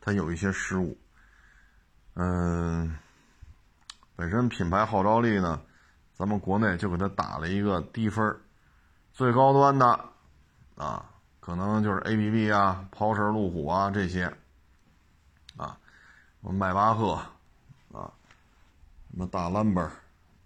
[0.00, 0.98] 他有一些失误。
[2.14, 2.96] 嗯，
[4.16, 5.60] 本身品牌号召力呢，
[6.12, 8.24] 咱们国内就给他打了一个低分
[9.12, 10.08] 最高端的，
[10.76, 11.10] 啊。
[11.40, 14.32] 可能就是 A B B 啊，抛式路虎啊这些，
[15.58, 15.78] 啊，
[16.40, 17.20] 迈巴赫，
[17.92, 18.10] 啊，
[19.10, 19.82] 什么大兰博，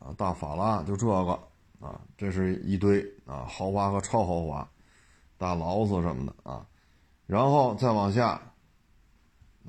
[0.01, 1.33] 啊，大法拉，就这个，
[1.81, 4.69] 啊，这是一堆啊，豪华和超豪华，
[5.37, 6.67] 大劳斯什么的啊，
[7.29, 8.31] 然后再往下，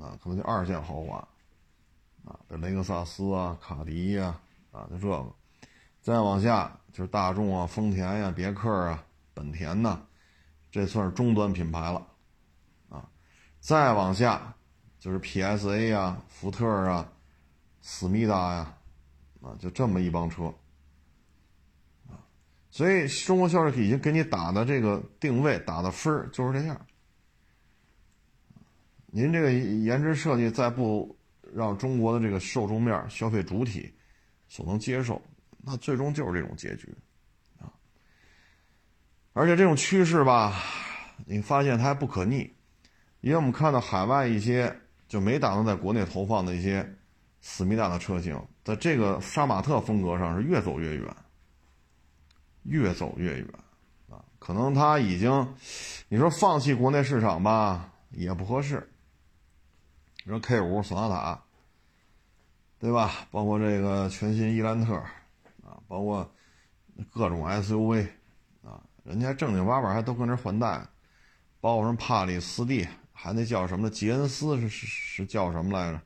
[0.00, 1.18] 啊，可能就二线豪华，
[2.24, 4.34] 啊，这雷克萨斯啊，卡迪呀，
[4.72, 5.32] 啊，就这个，
[6.02, 10.02] 再往下就是大众啊，丰田呀，别克啊，本田呐。
[10.70, 12.06] 这算是中端品牌了，
[12.88, 13.10] 啊，
[13.58, 14.54] 再往下
[14.98, 17.12] 就是 PSA 呀、福特啊、
[17.80, 18.78] 思密达呀，
[19.42, 20.44] 啊，就这么一帮车，
[22.08, 22.14] 啊，
[22.70, 26.86] 所以中国销售已经给你打的这个定位、打的分就是这样。
[29.06, 31.18] 您这个颜值设计再不
[31.52, 33.92] 让中国的这个受众面、消费主体
[34.46, 35.20] 所能接受，
[35.58, 36.96] 那最终就是这种结局。
[39.40, 40.52] 而且这种趋势吧，
[41.24, 42.52] 你发现它还不可逆，
[43.22, 44.78] 因为我们看到海外一些
[45.08, 46.86] 就没打算在国内投放的一些
[47.40, 51.16] 思密达的车型，在这个杀马特风格上是越走越远，
[52.64, 53.48] 越走越远
[54.10, 54.20] 啊！
[54.38, 55.54] 可能他已经，
[56.10, 58.86] 你说放弃国内市场吧，也不合适。
[60.22, 61.42] 你说 K 五索纳塔，
[62.78, 63.10] 对吧？
[63.30, 64.96] 包括这个全新伊兰特，
[65.64, 66.30] 啊，包括
[67.10, 68.06] 各种 SUV。
[69.10, 70.86] 人家正经八百还都跟这换代，
[71.60, 76.00] 包括什么帕里斯蒂，还那叫什么的杰恩斯是是是叫什么来着？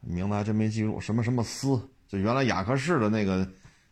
[0.00, 3.48] 名字还真没记住，什么什么斯，就原来雅克士的那个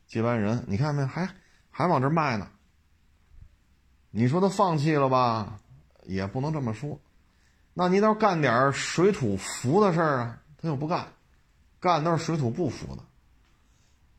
[0.08, 1.04] 接班人，你看没？
[1.04, 1.32] 还
[1.70, 2.48] 还往这卖呢。
[4.11, 5.61] 你说他放弃了吧？
[6.02, 7.00] 也不能这么说。
[7.74, 10.42] 那你倒干点水土服的事儿啊？
[10.58, 11.06] 他又不干，
[11.78, 13.04] 干都是水土不服的。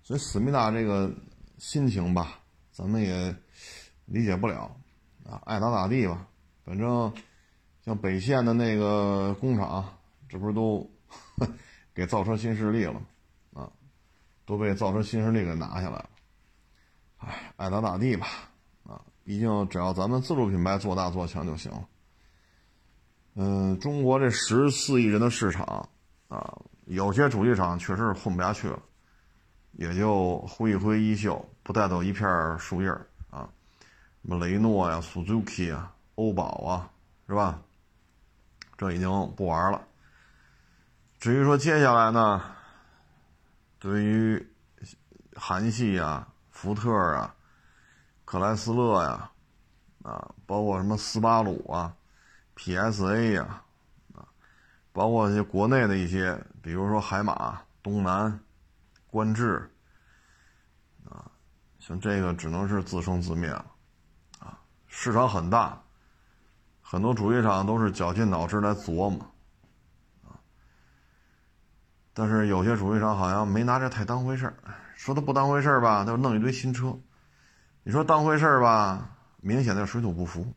[0.02, 1.14] 所以思密达这个
[1.58, 2.40] 心情吧，
[2.72, 3.36] 咱们也。
[4.12, 4.70] 理解不了，
[5.26, 6.28] 啊，爱咋咋地吧。
[6.66, 7.12] 反正
[7.86, 9.88] 像北线的那个工厂，
[10.28, 10.86] 这不是都
[11.96, 13.02] 给造车新势力了？
[13.54, 13.72] 啊，
[14.46, 16.10] 都被造车新势力给拿下来了。
[17.20, 18.28] 哎，爱咋咋地吧。
[18.84, 21.88] 啊，毕竟只要咱们自主品牌做大做强就行了。
[23.36, 25.88] 嗯，中国这十四亿人的市场，
[26.28, 28.78] 啊，有些主机厂确实是混不下去了，
[29.72, 32.28] 也就挥一挥衣袖，不带走一片
[32.60, 32.92] 树叶
[34.22, 36.90] 什么雷诺呀、Suzuki 啊、欧宝啊，
[37.28, 37.60] 是吧？
[38.78, 39.82] 这已经不玩了。
[41.20, 42.42] 至于说接下来呢，
[43.78, 44.48] 对于
[45.36, 47.36] 韩系啊、福特啊、
[48.26, 49.32] 克莱斯勒呀，
[50.04, 51.96] 啊，包括什么斯巴鲁啊、
[52.56, 53.64] PSA 呀，
[54.16, 54.26] 啊，
[54.92, 58.40] 包括一些国内的一些，比如说海马、东南、
[59.08, 59.70] 观致，
[61.08, 61.30] 啊，
[61.80, 63.66] 像这个只能是自生自灭了。
[65.04, 65.82] 市场很大，
[66.80, 69.20] 很多主机厂都是绞尽脑汁来琢磨，
[70.24, 70.38] 啊，
[72.14, 74.54] 但是有些主机厂好像没拿这太当回事儿。
[74.94, 76.92] 说他不当回事儿吧，他就弄一堆新车；
[77.82, 80.54] 你说当回事儿吧，明显的水土不服，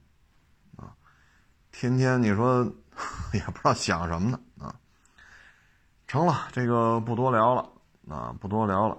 [0.76, 0.92] 啊，
[1.72, 2.70] 天天你说
[3.32, 4.76] 也不知道想什么呢，啊，
[6.06, 7.70] 成了，这个不多聊了，
[8.14, 8.98] 啊，不多聊了，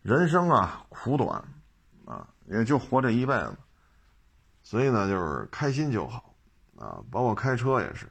[0.00, 1.44] 人生啊苦短，
[2.06, 3.54] 啊，也就活这一辈子。
[4.68, 6.34] 所以呢，就是开心就好，
[6.76, 8.06] 啊，包括开车也是，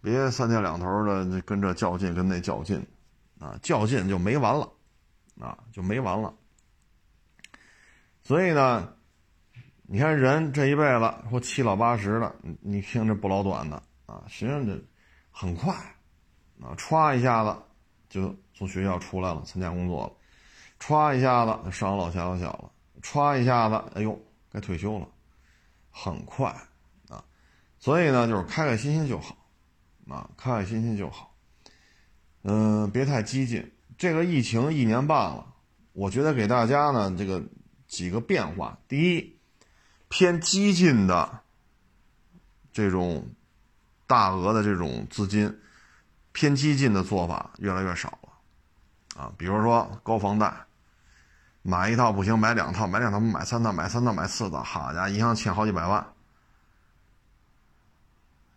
[0.00, 2.84] 别三天两头的跟这较劲，跟那较劲，
[3.38, 4.68] 啊，较劲就没完了，
[5.38, 6.34] 啊，就没完了。
[8.24, 8.92] 所以呢，
[9.86, 14.76] 你看人这一辈子或七老八十的，你你听着不老短的啊，实际上这
[15.30, 15.72] 很快，
[16.60, 17.56] 啊，歘一下子
[18.08, 20.12] 就从学校出来了，参加工作了，
[20.80, 22.68] 歘一下子就上老下小了，
[23.00, 25.06] 歘一下子，哎呦，该退休了。
[26.00, 26.48] 很快，
[27.08, 27.24] 啊，
[27.80, 29.36] 所以呢，就是开开心心就好，
[30.06, 31.34] 啊，开开心心就好，
[32.42, 33.72] 嗯，别太激进。
[33.96, 35.54] 这个疫情一年半了，
[35.92, 37.42] 我觉得给大家呢这个
[37.88, 39.36] 几个变化：第一，
[40.08, 41.40] 偏激进的
[42.72, 43.26] 这种
[44.06, 45.60] 大额的这种资金
[46.30, 50.54] 偏激进的做法越来越少了啊，比如说高房贷，
[51.68, 56.14] 买一套不行，买两套，买两套买三套，买三套买四套，好家伙，银行欠好几百万，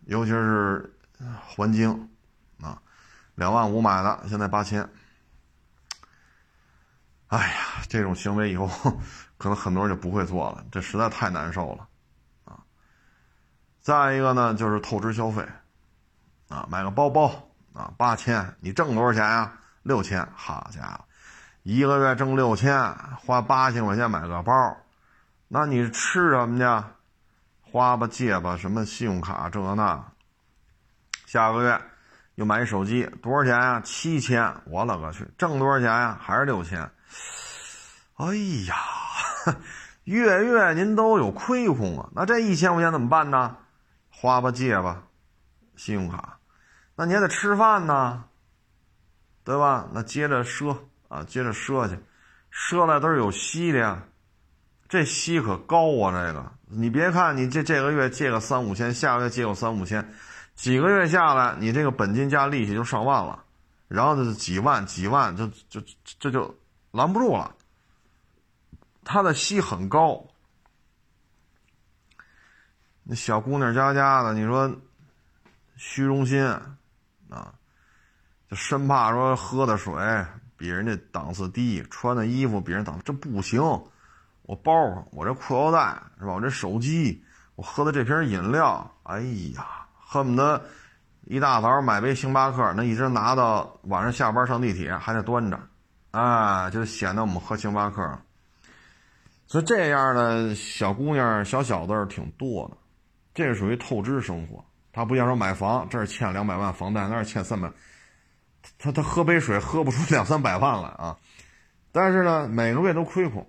[0.06, 0.98] 尤其是
[1.46, 2.08] 环京
[2.62, 2.80] 啊，
[3.34, 4.88] 两万五买的，现在八千。
[7.26, 8.66] 哎呀，这种行为以后
[9.36, 11.86] 可能很多人就不会做了，这实在太难受了，
[12.46, 12.64] 啊！
[13.82, 15.46] 再一个呢，就是透支消费，
[16.48, 17.26] 啊，买个包包
[17.74, 19.52] 啊，八千，你挣多少钱呀？
[19.82, 21.04] 六千，好家伙，
[21.62, 22.92] 一个月挣六千，
[23.24, 24.76] 花八千块钱买个包，
[25.46, 26.86] 那你吃什么去？
[27.70, 30.04] 花吧借吧，什么信用卡这那，
[31.24, 31.80] 下个月
[32.34, 33.80] 又买手机，多少钱呀？
[33.80, 36.18] 七千，我勒个去，挣多少钱呀？
[36.20, 36.90] 还是六千。
[38.16, 38.34] 哎
[38.66, 38.76] 呀，
[40.04, 42.10] 月月您都有亏空啊！
[42.14, 43.56] 那这一千块钱怎么办呢？
[44.10, 45.04] 花吧借吧，
[45.76, 46.38] 信用卡，
[46.96, 48.24] 那你还得吃饭呢，
[49.44, 49.88] 对吧？
[49.92, 50.76] 那接着赊
[51.12, 51.98] 啊，接着赊去，
[52.50, 54.02] 赊来都是有息的呀，
[54.88, 56.10] 这息可高啊！
[56.10, 60.10] 这个你别看你这这个月借个三五千，下个月借个三五千，
[60.54, 63.44] 几个月下来，你这个本金加利息就上万了，
[63.88, 65.82] 然后就是几万几万，就就
[66.18, 66.56] 这就
[66.92, 67.54] 拦不住了。
[69.04, 70.24] 他的息很高，
[73.02, 74.74] 那小姑娘家家的，你说
[75.76, 76.42] 虚荣心
[77.28, 77.52] 啊，
[78.48, 79.92] 就生怕说喝的水
[80.62, 83.60] 比人家档次低，穿的衣服比人档次这不行。
[84.42, 84.72] 我包，
[85.10, 86.34] 我这裤腰带是吧？
[86.34, 87.20] 我这手机，
[87.56, 89.20] 我喝的这瓶饮料，哎
[89.56, 89.66] 呀，
[89.98, 90.62] 恨不得
[91.24, 95.58] 一大早买杯星巴克，那一直拿到晚上下班上地铁还得端着，
[96.12, 98.16] 啊，就显得我们喝星巴克。
[99.48, 102.76] 所以这样的小姑娘、小小子挺多的，
[103.34, 104.64] 这是属于透支生活。
[104.92, 107.68] 他不像说买房，这儿欠两百万房贷，那儿欠三百，
[108.78, 111.18] 他他喝杯水喝不出两三百万来啊。
[111.90, 113.46] 但是呢，每个月都亏空，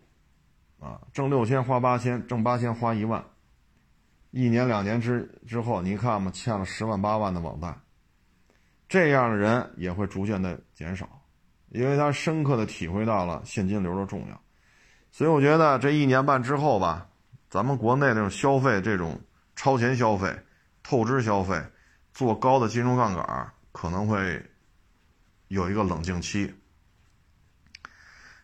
[0.79, 3.23] 啊，挣六千花八千，挣八千花一万，
[4.31, 7.73] 一年两年之之后，你看嘛，欠了十万八万的网贷，
[8.89, 11.07] 这样的人也会逐渐的减少，
[11.69, 14.41] 因为他深刻的体会到了现金流的重要。
[15.09, 17.07] 所以我觉得这一年半之后吧，
[17.49, 19.21] 咱们国内这种消费、这种
[19.55, 20.35] 超前消费、
[20.83, 21.61] 透支消费、
[22.13, 24.43] 做高的金融杠杆，可能会
[25.53, 26.55] 有一个冷静期。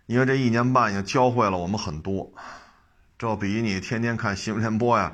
[0.06, 2.32] 因为这一年半已经教会了我们很多，
[3.18, 5.14] 这比你天天看新闻联播呀、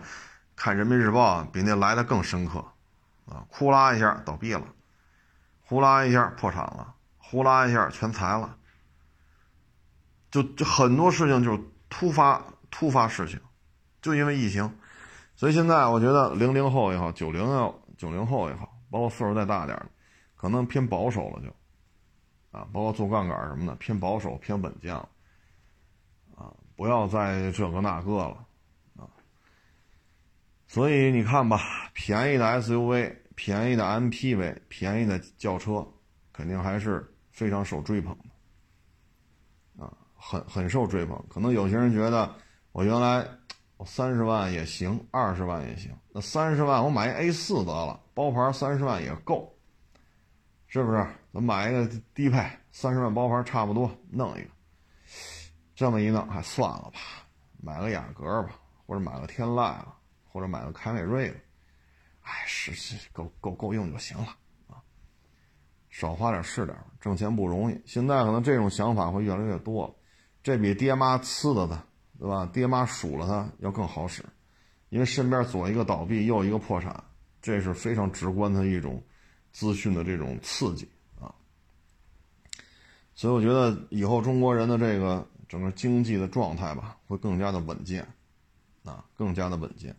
[0.55, 2.59] 看人民日报啊比那来的更深刻
[3.25, 3.45] 啊！
[3.49, 4.63] 呼啦一下倒闭了，
[5.61, 8.57] 呼啦一下破产了，呼啦一下全裁了。
[10.31, 11.59] 就就很多事情就是
[11.89, 13.39] 突发突发事情，
[14.01, 14.77] 就因为疫情，
[15.35, 19.85] 所以现在我觉得零零后也好，九零要九零后也好，包括岁数再大点的，
[20.35, 21.53] 可能偏保守了就，
[22.55, 28.45] 啊，包括做杠杆什么的偏保守偏稳健，啊，不要再这个那个了，
[28.95, 29.03] 啊，
[30.65, 31.59] 所以你看吧，
[31.93, 35.85] 便宜的 SUV、便宜的 MPV、便宜的轿车，
[36.31, 38.25] 肯定还是非常受追捧的。
[40.17, 42.33] 很很受追捧，可能有些人觉得
[42.71, 43.27] 我原来
[43.77, 49.53] 我三十万也行，二十万也行，那三十万我买一 A 四得了，包牌三十万也够，
[50.67, 51.05] 是不是？
[51.35, 54.49] 咱买一个低配，三十万包牌差不多，弄一个。
[55.75, 57.27] 这么一弄，还算了吧，
[57.61, 58.57] 买个雅阁吧，
[58.87, 59.93] 或者买个天籁了，
[60.23, 61.35] 或者买个凯美瑞了，
[62.21, 64.27] 哎，是是够够够用就行了
[64.69, 64.79] 啊，
[65.89, 67.81] 少花点是点，挣钱不容易。
[67.85, 69.93] 现在可能这种想法会越来越多了。
[70.41, 71.83] 这比爹妈呲的他，
[72.17, 72.49] 对吧？
[72.53, 74.23] 爹妈数了他要更好使，
[74.87, 77.03] 因为身边左一个倒闭，右一个破产，
[77.41, 79.03] 这是非常直观的一种
[79.51, 80.89] 资讯的这种刺激。
[83.15, 88.07] 所以我觉得以后中国人的这个整个经济的状态吧，会更加的稳健
[88.83, 89.95] 啊，更加的稳健。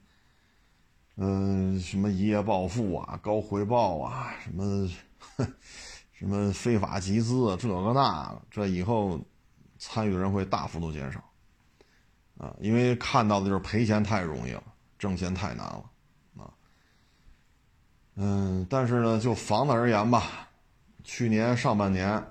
[1.17, 4.89] 嗯，什么一夜暴富啊，高回报啊，什么
[6.13, 9.21] 什么非法集资啊，这个那个，这以后。
[9.79, 11.23] 参与的人会大幅度减少，
[12.39, 14.63] 啊，因为看到的就是赔钱太容易了，
[14.99, 15.91] 挣钱太难了，
[16.39, 16.49] 啊，
[18.15, 20.49] 嗯，但是呢，就房子而言吧，
[21.05, 22.25] 去年上半年，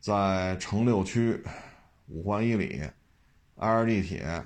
[0.00, 1.42] 在城六区
[2.08, 2.82] 五环以里，
[3.56, 4.44] 挨着地铁，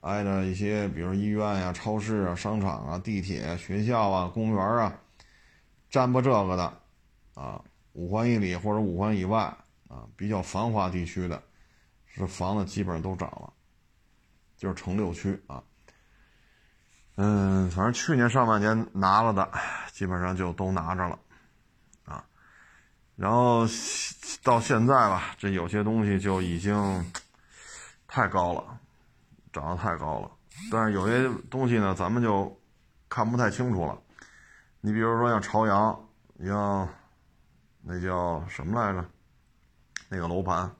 [0.00, 4.98] 挨着一些比如医院呀、超市啊、商场啊、地铁、学校啊、公园啊，
[5.88, 6.80] 占不这个的，
[7.34, 9.56] 啊，五环以里或者五环以外。
[9.86, 11.40] 啊，比较繁华地区的，
[12.06, 13.52] 是房子基本上都涨了，
[14.56, 15.62] 就是城六区啊。
[17.14, 19.48] 嗯，反正去年上半年拿了的，
[19.92, 21.16] 基本上就都拿着了，
[23.16, 23.64] 然后
[24.42, 27.12] 到现在吧，这有些东西就已经
[28.08, 28.78] 太高了，
[29.52, 30.30] 涨得太高了。
[30.70, 32.60] 但是有些东西呢，咱们就
[33.08, 33.98] 看不太清楚了。
[34.80, 36.08] 你比如说像朝阳，
[36.44, 36.88] 像
[37.82, 39.04] 那叫什么来着？
[40.08, 40.70] 那个楼盘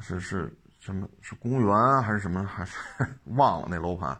[0.00, 1.08] 是是什么？
[1.22, 2.44] 是公园还是什么？
[2.44, 2.76] 还是
[3.36, 4.18] 忘了那楼盘？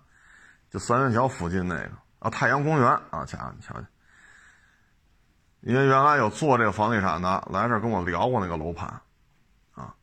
[0.71, 1.91] 就三元桥附近那个
[2.21, 3.87] 啊，太阳公园啊，家，你瞧瞧。
[5.67, 8.87] 因为原来有做这个房地产的来这儿跟我聊过那个楼盘，
[9.73, 9.95] 啊，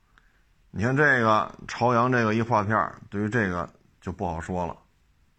[0.72, 3.70] 你看这个朝阳这个一划片，对于这个
[4.02, 4.76] 就不好说了，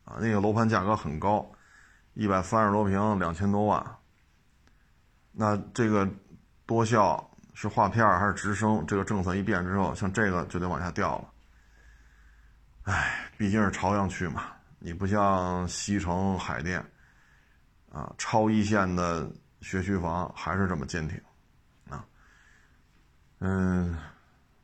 [0.05, 1.45] 啊，那个楼盘价格很高，
[2.15, 3.85] 一百三十多平，两千多万。
[5.33, 6.09] 那这个
[6.67, 8.85] 多效是划片还是直升？
[8.87, 11.25] 这个政策一变之后，像这个就得往下掉了。
[12.85, 14.45] 哎，毕竟是朝阳区嘛。
[14.79, 16.79] 你不像西城海淀，
[17.91, 19.29] 啊，超一线的
[19.63, 21.19] 学区房还是这么坚挺，
[21.89, 22.05] 啊，
[23.39, 23.97] 嗯，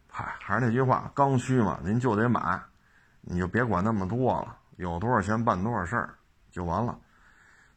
[0.06, 2.60] 嗨，还是那句话，刚需嘛，您就得买，
[3.22, 6.14] 你就别管那么多了，有多少钱办多少事儿
[6.50, 6.98] 就完了。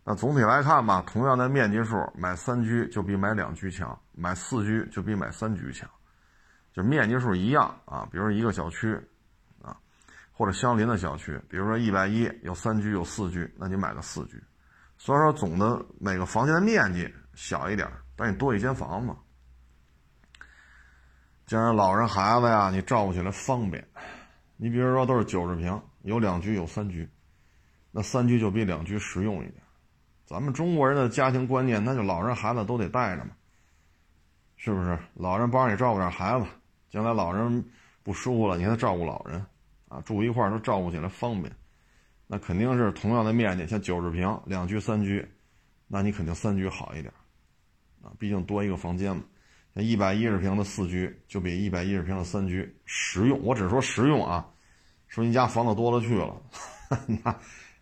[0.03, 5.89] 那总体来看吧，同样的面积数，买三居就比买两居强，买四居就比买三居强，
[6.73, 8.93] 就面积数一样啊，比如一个小区。
[9.61, 9.77] 啊
[10.33, 14.41] 或者相邻的小区，比如说一百一有三居有四居，那你买个四居。
[15.03, 19.15] 虽然说总的每个房间的面积小一点，但你多一间房子，
[21.47, 23.83] 这样老人孩子呀，你照顾起来方便。
[24.57, 27.09] 你比如说都是九十平，有两居有三居，
[27.89, 29.55] 那三居就比两居实用一点。
[30.23, 33.31] 咱们中国人的家庭观念，那就老人孩子都得带着嘛，
[34.55, 34.99] 是不是？
[35.15, 36.45] 老人帮你照顾点孩子，
[36.91, 37.65] 将来老人
[38.03, 39.43] 不舒服了，你还得照顾老人。
[39.89, 41.51] 啊，住一块儿都照顾起来方便，
[42.33, 45.27] 那肯定是同样的面积，像九十平两居三居，
[45.85, 47.13] 那你肯定三居好一点，
[48.01, 49.21] 啊，毕竟多一个房间嘛。
[49.75, 53.37] 像一百一十平的四居就比一百一十平的三居实用。
[53.43, 54.49] 我只说实用啊，
[55.09, 56.41] 说你家房子多了去了，
[57.05, 57.35] 那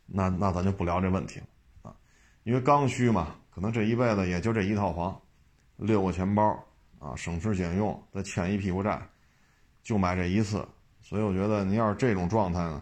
[0.07, 1.45] 那那咱就不聊这问题了
[1.83, 1.93] 啊，
[2.41, 5.21] 因为刚需嘛，可能这一辈子也就这一套房，
[5.77, 6.43] 六个钱包
[6.97, 8.99] 啊，省吃俭用，再欠一屁股债，
[9.83, 10.67] 就买这一次。
[11.03, 12.81] 所以我觉得您要是这种状态呢，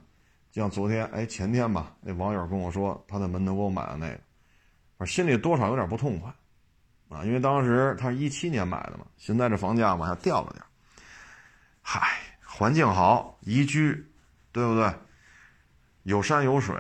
[0.58, 4.20] 像昨天哎前天吧，那网友跟我说他在门头沟买的那个，
[4.98, 6.34] 我心里多少有点不痛快，
[7.10, 10.66] 啊，因为当时他是一七年买的嘛，现在这房价往下掉了点，
[11.82, 12.08] 嗨，
[12.44, 14.04] 环境好，宜居，
[14.52, 14.92] 对不对？
[16.04, 16.76] 有山有水，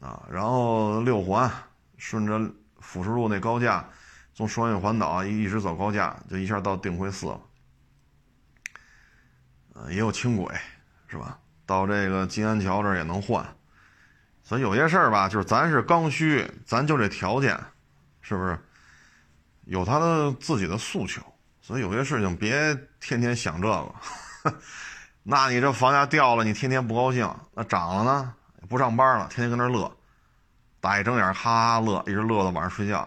[0.00, 1.50] 啊，然后六环
[1.98, 2.40] 顺着
[2.80, 3.86] 辅石路那高架，
[4.32, 7.40] 从双运环岛一一直走高架，就一下到定慧寺了。
[9.90, 10.52] 也有轻轨，
[11.06, 11.38] 是吧？
[11.68, 13.46] 到这个金安桥这儿也能换，
[14.42, 17.60] 所以有些事儿吧，就是咱是刚需，咱就这条件，
[18.22, 18.58] 是不是？
[19.66, 21.20] 有他的自己的诉求，
[21.60, 23.94] 所以有些事情别天天想这个。
[25.22, 28.34] 那你这房价掉了，你天天不高兴；那涨了呢，
[28.66, 29.94] 不上班了，天天跟那乐，
[30.80, 33.06] 大一睁眼哈哈乐，一直乐到晚上睡觉，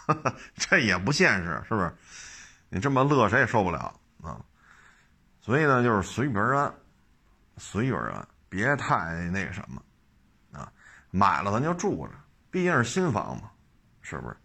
[0.56, 1.94] 这也不现实，是不是？
[2.70, 4.40] 你这么乐，谁也受不了啊。
[5.42, 6.74] 所以呢，就是随遇而安，
[7.56, 9.82] 随遇而安，别太那个什么，
[10.52, 10.72] 啊，
[11.10, 12.12] 买了咱就住着，
[12.50, 13.50] 毕竟是新房嘛，
[14.02, 14.36] 是不是？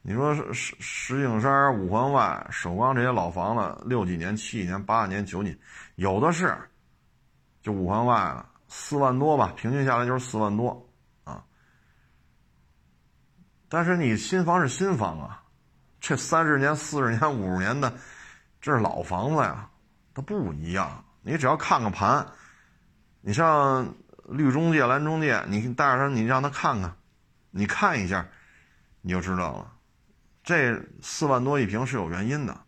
[0.00, 5.58] 你说石石景山、五环外、首钢这些老房子，六几年、七几年、八几年、九几，
[5.96, 6.56] 有的是，
[7.62, 10.86] 就五环外了，四万多吧，平均下来就是四万多，
[11.24, 11.44] 啊。
[13.68, 15.42] 但是你新房是新房啊，
[16.00, 17.92] 这三十年、四十年、五十年的，
[18.60, 19.68] 这是老房子呀。
[20.14, 22.26] 它不一样，你只要看看盘，
[23.22, 23.94] 你上
[24.28, 26.94] 绿中介、蓝中介，你带着他，你让他看看，
[27.50, 28.28] 你看一下，
[29.00, 29.72] 你就知道了。
[30.42, 32.60] 这四万多一平是有原因的。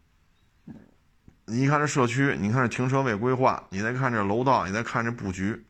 [1.45, 5.67] 你一看这社区，你看这停车位规划，你再看这楼道，你再看这布局，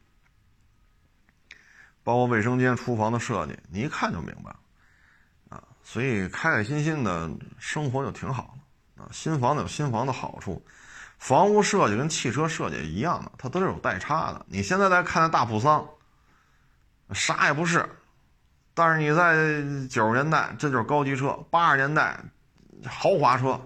[2.04, 4.60] 包括卫生间、厨房的设计，你一看就明白了
[5.48, 5.64] 啊。
[5.82, 8.56] 所以开开心心的生活就挺好
[8.96, 9.08] 的啊。
[9.10, 10.64] 新房子有新房的好处。
[11.18, 14.44] 房屋设计跟汽车设计一样的，它都是有代差的。
[14.48, 15.84] 你现在再看那大普桑，
[17.12, 17.88] 啥也不是，
[18.74, 22.18] 但是你在九十年代，这就是高级车；八十年代，
[22.86, 23.58] 豪华车；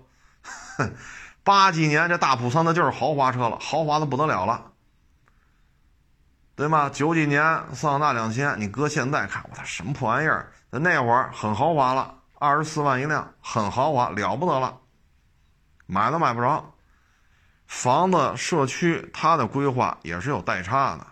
[1.43, 4.71] 八几年这大普桑那就是豪华车了，豪华的不得了了，
[6.55, 6.89] 对吗？
[6.89, 7.43] 九几年
[7.75, 10.53] 桑塔纳两千，你搁现在看，我操，什么破玩意儿？
[10.71, 14.79] 那会儿很豪华了，二十四万一辆，很豪华，了不得了，
[15.87, 16.73] 买都买不着。
[17.71, 21.07] 房子社区它的规划也是有代差的，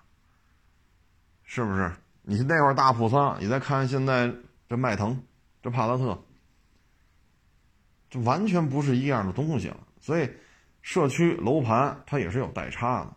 [1.45, 1.91] 是不是？
[2.23, 4.35] 你那会儿大普桑，你再看现在
[4.69, 5.23] 这迈腾、
[5.63, 6.21] 这帕萨特，
[8.11, 9.87] 这完全不是一样的东西了。
[10.01, 10.29] 所以，
[10.83, 13.17] 社区楼盘它也是有代差的，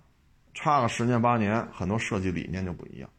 [0.53, 3.09] 差个十年八年，很多设计理念就不一样。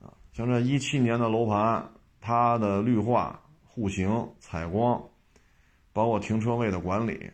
[0.00, 1.86] 啊，像这一七年的楼盘，
[2.22, 5.04] 它的绿化、户型、采光，
[5.92, 7.30] 包括停车位的管理，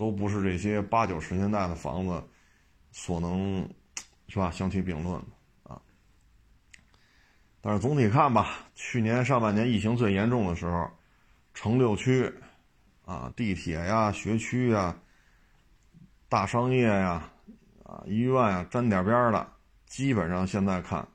[0.00, 2.24] 都不是这些八九十年代的房子
[2.90, 3.68] 所能，
[4.28, 4.50] 是吧？
[4.50, 5.78] 相提并论的啊。
[7.60, 10.90] 但是总体看吧，去年上半年疫情最严重的时候，
[11.52, 12.32] 城六区，
[13.04, 14.96] 啊，地铁呀、学区呀、
[16.30, 17.30] 大商业呀、
[17.84, 19.46] 啊医院呀，沾点边的，
[19.84, 21.06] 基本上现在看，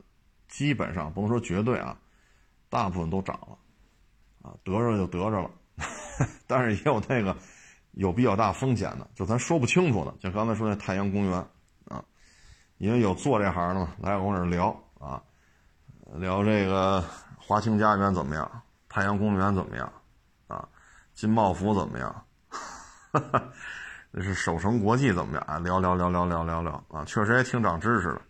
[0.47, 1.97] 基本上不能说绝对啊，
[2.69, 3.57] 大部分都涨了，
[4.43, 5.49] 啊，得着就得着了，
[6.45, 7.35] 但是也有那个
[7.95, 11.37] 有比较大风险的，就咱说不清楚的，就刚才说那太阳公园，
[11.89, 12.03] 啊，
[12.77, 14.67] 因为有做这行的嘛，来我这聊
[14.99, 15.21] 啊。
[16.17, 17.03] 聊这个
[17.35, 18.49] 华清家园怎么样？
[18.87, 19.91] 太阳公园怎么样？
[20.47, 20.65] 啊，
[21.13, 22.25] 金茂府怎么样？
[23.11, 23.43] 哈哈
[24.11, 25.43] 那是首城国际怎么样？
[25.47, 28.21] 啊，聊聊聊聊聊聊聊啊，确实也挺长知识的。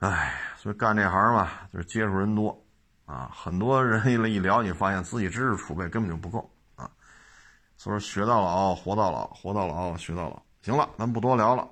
[0.00, 2.62] 哎，所以干这行嘛，就是接触人多
[3.06, 6.48] 啊，很多人一聊，你发现自己知识储备根本就不够。
[7.82, 10.40] 所以说，学到老，活到老，活到老，学到老。
[10.62, 11.68] 行了，咱不多聊了。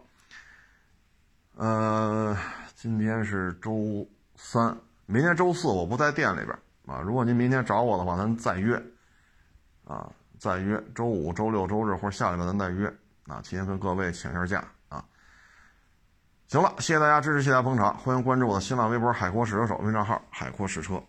[1.55, 2.37] 呃，
[2.74, 4.05] 今天是周。
[4.35, 4.77] 三，
[5.07, 6.49] 明天周四我不在店里边
[6.87, 7.01] 啊。
[7.01, 8.74] 如果您明天找我的话，咱再约，
[9.85, 10.82] 啊，再约。
[10.97, 12.93] 周五、周六、周日或者下礼拜咱再约
[13.28, 13.41] 啊。
[13.41, 15.05] 提前跟各位请一下假啊。
[16.49, 21.01] 行了，谢谢大家支持，谢谢大捧场，欢迎关注我的新浪微博“海阔试车手”微信账号“海阔试车”。